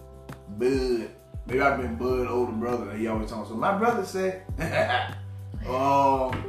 [0.59, 1.11] Bud.
[1.47, 2.91] Maybe I've been Bud older brother.
[2.91, 3.49] And he always talks.
[3.49, 4.43] So my brother said.
[5.69, 6.47] um.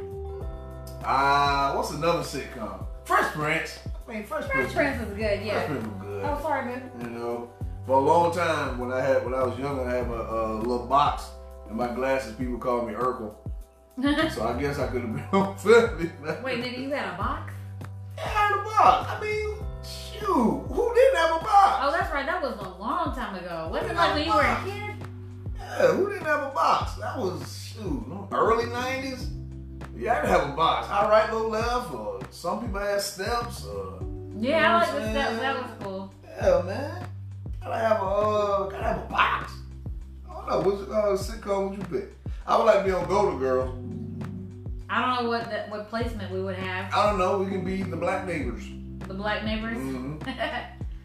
[1.04, 2.86] Uh, what's another sitcom?
[3.04, 3.80] Fresh Prince.
[4.08, 4.72] I mean, Fresh Prince.
[4.72, 5.66] Fresh Prince was good, Fresh yeah.
[5.66, 6.24] Prince was good.
[6.24, 6.90] Oh, sorry, man.
[7.00, 7.50] You know,
[7.86, 10.54] for a long time when I had when I was younger, I had a, a
[10.58, 11.24] little box
[11.68, 12.34] and my glasses.
[12.36, 13.34] People called me Urkel,
[14.32, 15.56] so I guess I could have been on.
[16.44, 17.52] Wait, nigga, you had a box?
[18.22, 19.10] Had a box.
[19.10, 21.78] I mean, shoot, who didn't have a box?
[21.82, 22.26] Oh, that's right.
[22.26, 23.68] That was a long time ago.
[23.70, 25.06] Wasn't it like when you were a kid?
[25.58, 26.94] Yeah, who didn't have a box?
[26.94, 29.28] That was shoot, early '90s.
[29.96, 30.88] Yeah, I didn't have a box.
[30.88, 33.64] I right, low, left, or some people had steps.
[33.64, 34.00] Or,
[34.38, 35.38] Yeah, I like the steps.
[35.40, 36.14] That was cool.
[36.24, 37.06] Yeah, man.
[37.60, 39.52] Gotta have a uh, gotta have a box.
[40.28, 40.60] I don't know.
[40.70, 42.12] Which uh, sitcom would you pick?
[42.46, 43.70] I would like to be on Golden Girls.
[44.92, 46.92] I don't know what the, what placement we would have.
[46.92, 47.38] I don't know.
[47.38, 48.62] We can be the black neighbors.
[49.08, 49.76] The black neighbors.
[49.78, 50.16] hmm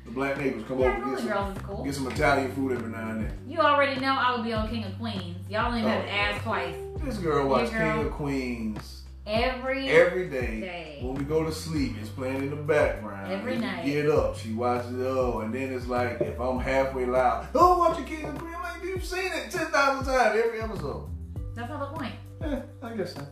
[0.06, 1.84] The black neighbors come over get some, cool.
[1.84, 3.38] get some Italian food every now and then.
[3.46, 5.38] You already know I would be on King of Queens.
[5.50, 6.16] Y'all don't even have to Oh.
[6.16, 6.76] ask twice.
[7.04, 10.60] This girl watches King of Queens Every every day.
[10.62, 11.00] day.
[11.02, 13.32] When we go to sleep, it's playing in the background.
[13.32, 13.86] Every night.
[13.86, 15.06] Get up, she watches it.
[15.06, 18.56] Oh, and then it's like if I'm halfway loud, oh, watch your King of Queens.
[18.64, 21.10] Like, you've seen it ten thousand times every episode.
[21.56, 22.14] That's not the point.
[22.42, 23.28] Yeah, I guess so.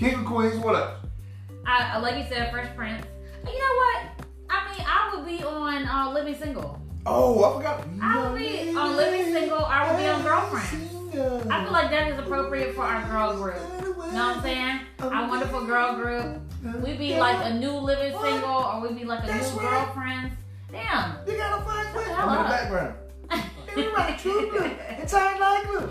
[0.00, 0.92] King of Queens, what else?
[1.66, 3.04] I, like you said, Fresh Prince.
[3.46, 4.06] You know what?
[4.48, 6.80] I mean, I would be on uh, Living Single.
[7.04, 7.86] Oh, I forgot.
[8.02, 9.62] I would be on Living Single.
[9.62, 10.88] I would be on Girlfriend.
[11.52, 13.56] I feel like that is appropriate for our girl group.
[13.82, 14.80] You know what I'm saying?
[15.00, 16.40] Our wonderful girl group.
[16.82, 18.24] We'd be like a new living What?
[18.24, 19.84] single, or we'd be like a That's new right.
[19.84, 20.34] girlfriends.
[20.72, 21.16] Damn.
[21.26, 22.94] You got a fine Shut the I'm in the background.
[23.76, 24.70] You right, true blue.
[24.98, 25.90] It's like blue.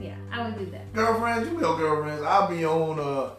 [0.00, 0.92] Yeah, I would do that.
[0.92, 2.22] Girlfriends, you know girlfriends.
[2.22, 3.30] I'll be on uh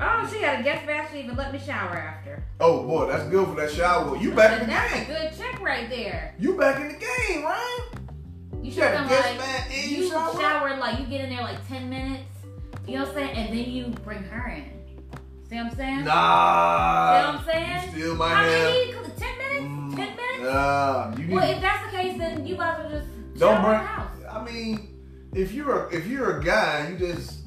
[0.00, 1.10] Oh, she got a guest bath.
[1.12, 2.42] She even let me shower after.
[2.60, 4.16] oh boy, that's good for that shower.
[4.16, 5.06] You back in the That's a game.
[5.06, 6.34] good check right there.
[6.38, 7.88] You back in the game, right?
[8.54, 10.40] You You should come guest like and you you shower.
[10.40, 12.24] shower like you get in there like ten minutes.
[12.86, 13.36] You know what I'm saying?
[13.36, 14.64] And then you bring her in.
[15.48, 16.04] See what I'm saying?
[16.04, 17.20] Nah.
[17.20, 17.94] See what I'm saying?
[17.94, 18.64] You still might How have.
[18.64, 18.92] many?
[19.16, 19.64] Ten minutes?
[19.66, 20.42] Mm, Ten minutes?
[20.42, 21.34] Nah, you need.
[21.34, 23.80] Well, if that's the case, then you guys are just Don't shower bring.
[23.80, 24.16] the house.
[24.32, 24.88] I mean,
[25.34, 27.43] if you're a, if you're a guy, you just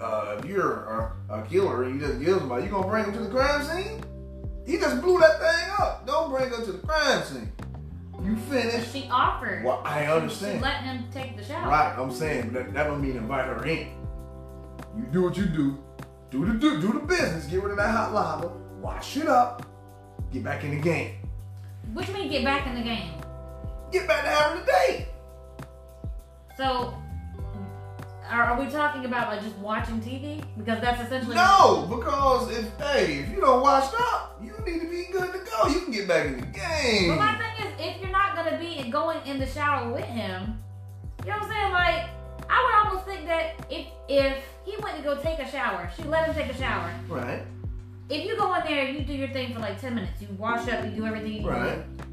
[0.00, 3.12] uh, if you're a, a killer and you just kill somebody, you gonna bring him
[3.12, 4.02] to the crime scene?
[4.66, 6.06] He just blew that thing up.
[6.06, 7.52] Don't bring her to the crime scene.
[8.22, 8.92] You finished.
[8.92, 9.64] She offered.
[9.64, 10.58] Well, I understand.
[10.58, 11.68] She let him take the shower.
[11.68, 13.88] Right, I'm saying that, that don't mean invite her in.
[14.96, 15.82] You do what you do.
[16.30, 17.46] Do the do, do the business.
[17.46, 18.48] Get rid of that hot lava.
[18.80, 19.66] Wash it up.
[20.32, 21.16] Get back in the game.
[21.92, 23.12] What do you mean get back in the game?
[23.90, 25.08] Get back to having a date.
[26.56, 26.94] So,
[28.30, 30.42] are, are we talking about like just watching TV?
[30.56, 34.88] Because that's essentially No, because if hey, if you don't washed up, you need to
[34.88, 35.68] be good to go.
[35.68, 37.08] You can get back in the game.
[37.08, 40.58] But my thing is, if you're not gonna be going in the shower with him,
[41.24, 41.72] you know what I'm saying?
[41.72, 42.04] Like,
[42.48, 46.02] I would almost think that if if he went to go take a shower, she
[46.04, 46.92] let him take a shower.
[47.08, 47.42] Right,
[48.08, 50.68] If you go in there, you do your thing for like ten minutes, you wash
[50.68, 51.42] up, you do everything.
[51.42, 51.98] You right.
[51.98, 52.04] Do,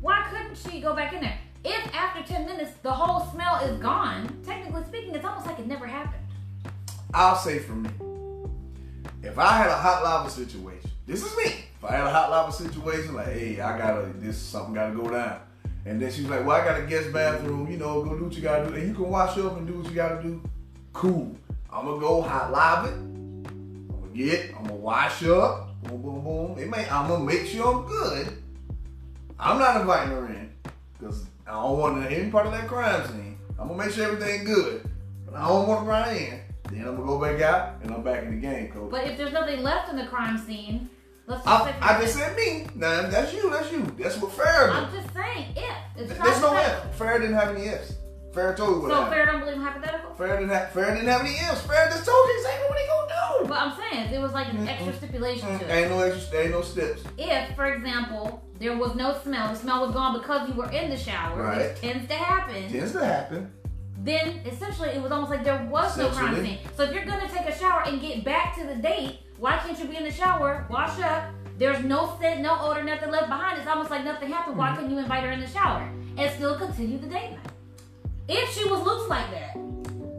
[0.00, 1.38] why couldn't she go back in there?
[1.68, 5.66] If after ten minutes the whole smell is gone, technically speaking, it's almost like it
[5.66, 6.22] never happened.
[7.12, 7.90] I'll say for me,
[9.24, 11.64] if I had a hot lava situation, this is me.
[11.76, 15.10] If I had a hot lava situation, like, hey, I gotta, this something gotta go
[15.10, 15.40] down.
[15.84, 18.34] And then she's like, well, I got a guest bathroom, you know, go do what
[18.34, 18.74] you gotta do.
[18.76, 20.40] And you can wash up and do what you gotta do.
[20.92, 21.36] Cool.
[21.72, 22.94] I'm gonna go hot lava it.
[22.94, 25.82] I'm gonna get, I'm gonna wash up.
[25.82, 26.58] Boom, boom, boom.
[26.60, 28.40] It may, I'm gonna make sure I'm good.
[29.36, 30.52] I'm not inviting her in
[30.96, 33.38] because I don't want any part of that crime scene.
[33.58, 34.88] I'm gonna make sure everything good.
[35.24, 36.40] But I don't want her right in.
[36.70, 38.90] Then I'm gonna go back out and I'm back in the game, coach.
[38.90, 40.90] But if there's nothing left in the crime scene,
[41.26, 42.66] let's just I, I just said me.
[42.74, 43.48] Nah, that's you.
[43.50, 43.82] That's you.
[43.98, 46.98] That's what Farrah I'm just saying if it's There's no if.
[46.98, 47.94] Farrah didn't have any ifs.
[48.36, 49.14] Farrah told you what So happened.
[49.20, 50.10] Farrah don't believe in hypothetical.
[50.18, 50.68] Farrah didn't have.
[50.72, 51.62] Farrah didn't have any ifs.
[51.62, 53.48] Farrah just told you exactly what he gonna do.
[53.48, 54.68] But I'm saying there was like an Mm-mm.
[54.68, 55.70] extra stipulation to it.
[55.70, 56.38] Ain't no extra.
[56.40, 57.02] Ain't no steps.
[57.16, 60.90] If, for example, there was no smell, the smell was gone because you were in
[60.90, 61.58] the shower, Right.
[61.72, 63.52] which tends to happen, Tends to happen.
[63.98, 66.58] then essentially it was almost like there was no crime scene.
[66.76, 69.78] So if you're gonna take a shower and get back to the date, why can't
[69.78, 71.24] you be in the shower, wash up?
[71.58, 73.58] There's no scent, no odor, nothing left behind.
[73.58, 74.56] It's almost like nothing happened.
[74.58, 74.76] Why Mm-hmm.
[74.76, 77.40] couldn't you invite her in the shower and still continue the date night?
[78.28, 79.56] If she was loose like that.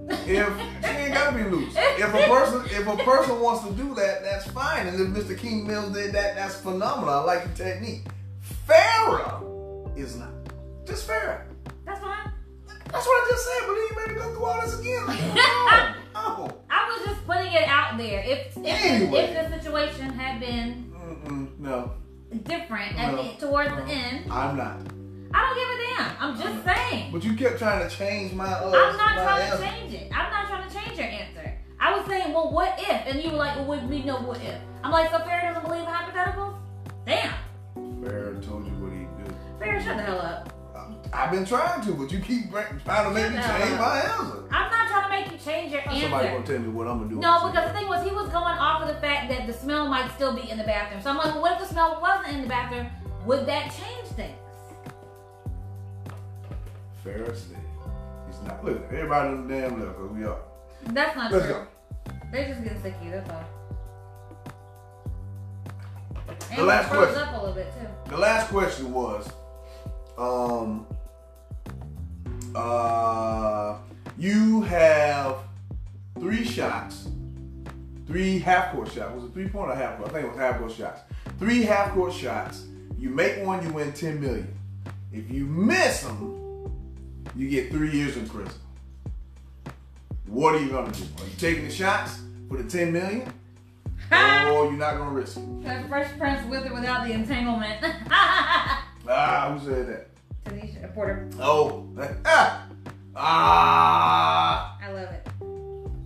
[0.09, 1.73] If she ain't gotta be loose.
[1.99, 4.87] If a person, if a person wants to do that, that's fine.
[4.87, 5.37] And if Mr.
[5.37, 7.09] King Mills did that, that's phenomenal.
[7.09, 8.03] I like the technique.
[8.67, 10.29] Farrah is not.
[10.85, 11.41] Just Farrah.
[11.85, 12.31] That's fine.
[12.91, 13.59] That's what I just said.
[13.67, 15.07] But then you made me go through all this again.
[15.07, 16.57] Like, no, no.
[16.69, 18.21] I was just putting it out there.
[18.25, 19.19] If if, Anyway.
[19.19, 20.93] if the situation had been
[21.25, 21.91] Mm-mm, no,
[22.43, 23.75] different at the, towards No.
[23.77, 24.77] the end, I'm not.
[25.33, 26.06] I don't give a damn.
[27.17, 27.37] I'm just saying.
[27.37, 28.45] But you kept trying to change my.
[28.45, 29.63] Uh, I'm not trying to answer.
[29.63, 30.11] change it.
[30.13, 31.53] I'm not trying to change your answer.
[31.79, 33.07] I was saying, well, what if?
[33.07, 34.59] And you were like, well, would we know what if?
[34.83, 36.57] I'm like, so Farrah doesn't believe in hypotheticals?
[37.05, 37.33] Damn.
[37.75, 39.33] Farrah told you what he'd do.
[39.59, 40.53] Farrah, shut the hell up.
[41.13, 44.43] I've been trying to, but you keep trying to make me change my answer.
[44.51, 46.09] I'm not trying to make you change your Somebody answer.
[46.09, 47.15] Somebody gonna tell me what I'm gonna do.
[47.19, 49.87] No, because the thing was, he was going off of the fact that the smell
[49.87, 51.01] might still be in the bathroom.
[51.01, 52.87] So I'm like, well, what if the smell wasn't in the bathroom?
[53.25, 54.35] Would that change things?
[57.15, 57.57] Said
[58.27, 58.63] he's not.
[58.65, 60.39] Look, everybody on the damn level, cause we are.
[60.87, 61.53] That's not Let's true.
[61.53, 61.67] go.
[62.31, 63.43] They're just get sick of you, that's all.
[66.51, 67.17] And The last question.
[67.17, 68.11] up a little bit too.
[68.11, 69.29] The last question was,
[70.17, 70.85] um,
[72.55, 73.77] uh,
[74.17, 75.37] you have
[76.19, 77.07] three shots,
[78.05, 79.13] three half court shots.
[79.15, 80.09] Was it three point or half court?
[80.09, 81.01] I think it was half court shots.
[81.39, 82.65] Three half court shots.
[82.97, 84.53] You make one, you win ten million.
[85.13, 86.46] If you miss them,
[87.37, 88.59] you get three years in prison.
[90.25, 91.03] What are you gonna do?
[91.19, 92.19] Are you taking the shots
[92.49, 93.21] for the ten million,
[94.11, 95.63] or you're not gonna risk it?
[95.63, 97.83] That Fresh Prince with or without the entanglement.
[99.09, 100.09] Ah, who said that?
[100.43, 101.87] Tanisha Porter, Oh,
[102.25, 102.67] ah,
[103.15, 105.27] ah, I love it.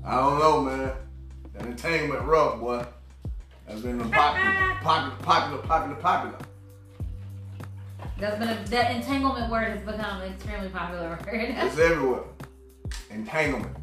[0.06, 0.92] I don't know, man.
[1.56, 2.86] That entanglement rough, boy.
[3.68, 6.38] That's been popular, popular, popular, popular, popular.
[8.22, 11.56] That's been a, that entanglement word has become an extremely popular word.
[11.58, 12.22] It's everywhere.
[13.10, 13.76] entanglement.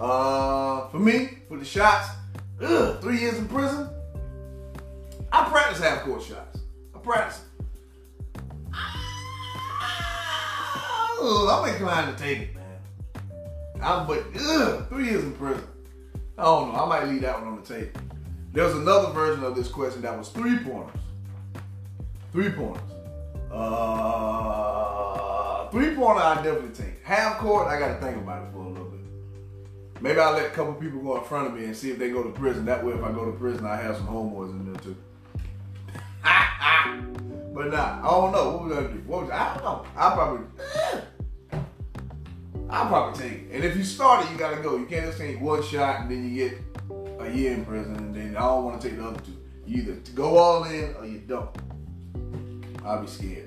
[0.00, 2.08] Uh, for me, for the shots,
[2.62, 3.90] ugh, three years in prison.
[5.30, 6.60] I practice half court shots.
[6.94, 7.42] I practice.
[11.20, 12.80] I'm inclined to take it, man.
[13.82, 15.64] I'm but ugh, three years in prison.
[16.38, 16.84] I don't know.
[16.84, 18.00] I might leave that one on the table.
[18.54, 21.00] There's another version of this question that was three pointers.
[22.32, 22.95] Three pointers.
[23.56, 24.96] Uh,
[25.70, 27.02] three pointer I definitely take.
[27.02, 29.00] Half court, I got to think about it for a little bit.
[30.02, 32.10] Maybe I'll let a couple people go in front of me and see if they
[32.10, 32.66] go to prison.
[32.66, 34.96] That way, if I go to prison, I have some homeboys in there too.
[37.54, 38.58] but nah, I don't know.
[38.58, 39.02] What was I do?
[39.06, 39.86] What was I don't know.
[39.96, 40.46] I probably.
[42.68, 43.52] I'll probably take it.
[43.52, 44.76] And if you start it, you gotta go.
[44.76, 46.58] You can't just take one shot and then you get
[47.20, 49.36] a year in prison and then I don't want to take the other two.
[49.66, 51.56] You either go all in or you don't.
[52.84, 53.45] I'll be scared.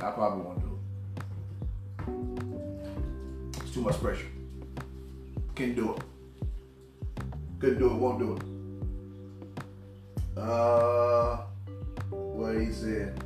[0.00, 0.78] I probably won't do
[3.56, 3.62] it.
[3.62, 4.26] It's too much pressure.
[5.54, 6.02] Can't do it.
[7.58, 8.42] Couldn't do it, won't do it.
[10.40, 11.42] Uh,
[12.10, 13.20] what he said.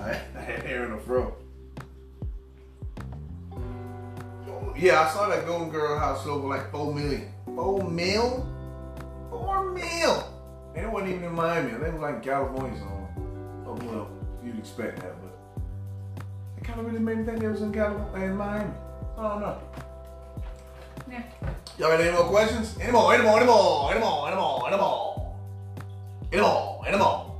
[0.00, 1.36] I, I had hair in the fro.
[4.76, 7.32] Yeah, I saw that Golden Girl house over like four million.
[7.46, 8.46] Four mil?
[9.28, 10.34] Four mil.
[10.76, 11.72] And it wasn't even in Miami.
[11.72, 13.08] They were like California somewhere.
[13.66, 14.08] Oh well,
[14.44, 15.47] you'd expect that, but
[16.78, 18.70] it kind of really made me think it was in California in Miami.
[19.16, 19.58] I don't know.
[21.10, 21.22] Yeah.
[21.78, 22.76] Y'all got any more questions?
[22.80, 25.36] Any more, any more, any more, any more, any more, any more.
[26.32, 27.34] Any more, any more.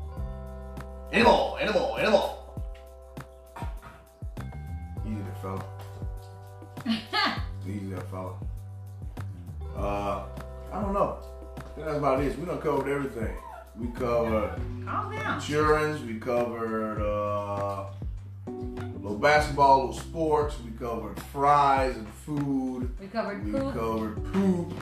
[1.13, 2.39] Any more, any more, any more.
[5.07, 5.65] Easy there, fella.
[7.67, 8.35] Easy there, fella.
[9.77, 10.25] Uh,
[10.73, 11.19] I don't know.
[11.57, 12.39] I think that's about it.
[12.39, 13.37] We done covered everything.
[13.79, 15.35] We covered Calm down.
[15.37, 16.01] insurance.
[16.03, 17.98] We covered uh, little
[19.19, 20.57] basketball, little sports.
[20.65, 22.91] We covered fries and food.
[23.01, 23.75] We covered We poop.
[23.75, 24.73] covered poop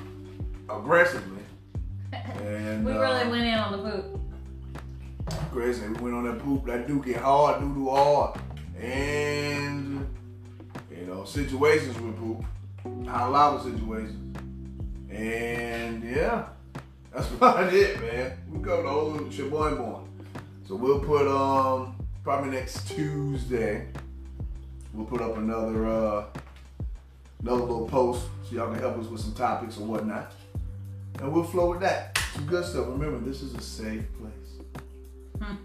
[0.68, 1.42] aggressively.
[2.42, 4.20] And we uh, really went in on the poop.
[5.50, 6.00] aggressive.
[6.00, 8.38] We went on that poop, that do get hard, doo do hard.
[8.80, 10.06] And
[10.90, 12.44] you know, situations with poop.
[13.08, 14.36] High lava situations.
[15.10, 16.46] And yeah.
[17.12, 18.32] That's about it, man.
[18.50, 20.00] We covered the whole boy.
[20.68, 23.86] So we'll put um probably next Tuesday.
[24.96, 26.24] We'll put up another uh
[27.42, 30.32] another little post so y'all can help us with some topics or whatnot.
[31.20, 32.18] And we'll flow with that.
[32.32, 32.86] Some good stuff.
[32.88, 35.48] Remember, this is a safe place.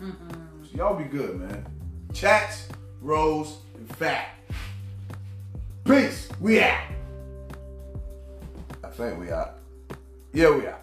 [0.64, 1.66] So y'all be good, man.
[2.14, 2.70] Chats,
[3.02, 4.36] Rose, and Fat.
[5.84, 6.30] Peace.
[6.40, 6.84] We out.
[8.84, 9.58] I think we out.
[10.32, 10.81] Yeah, we out.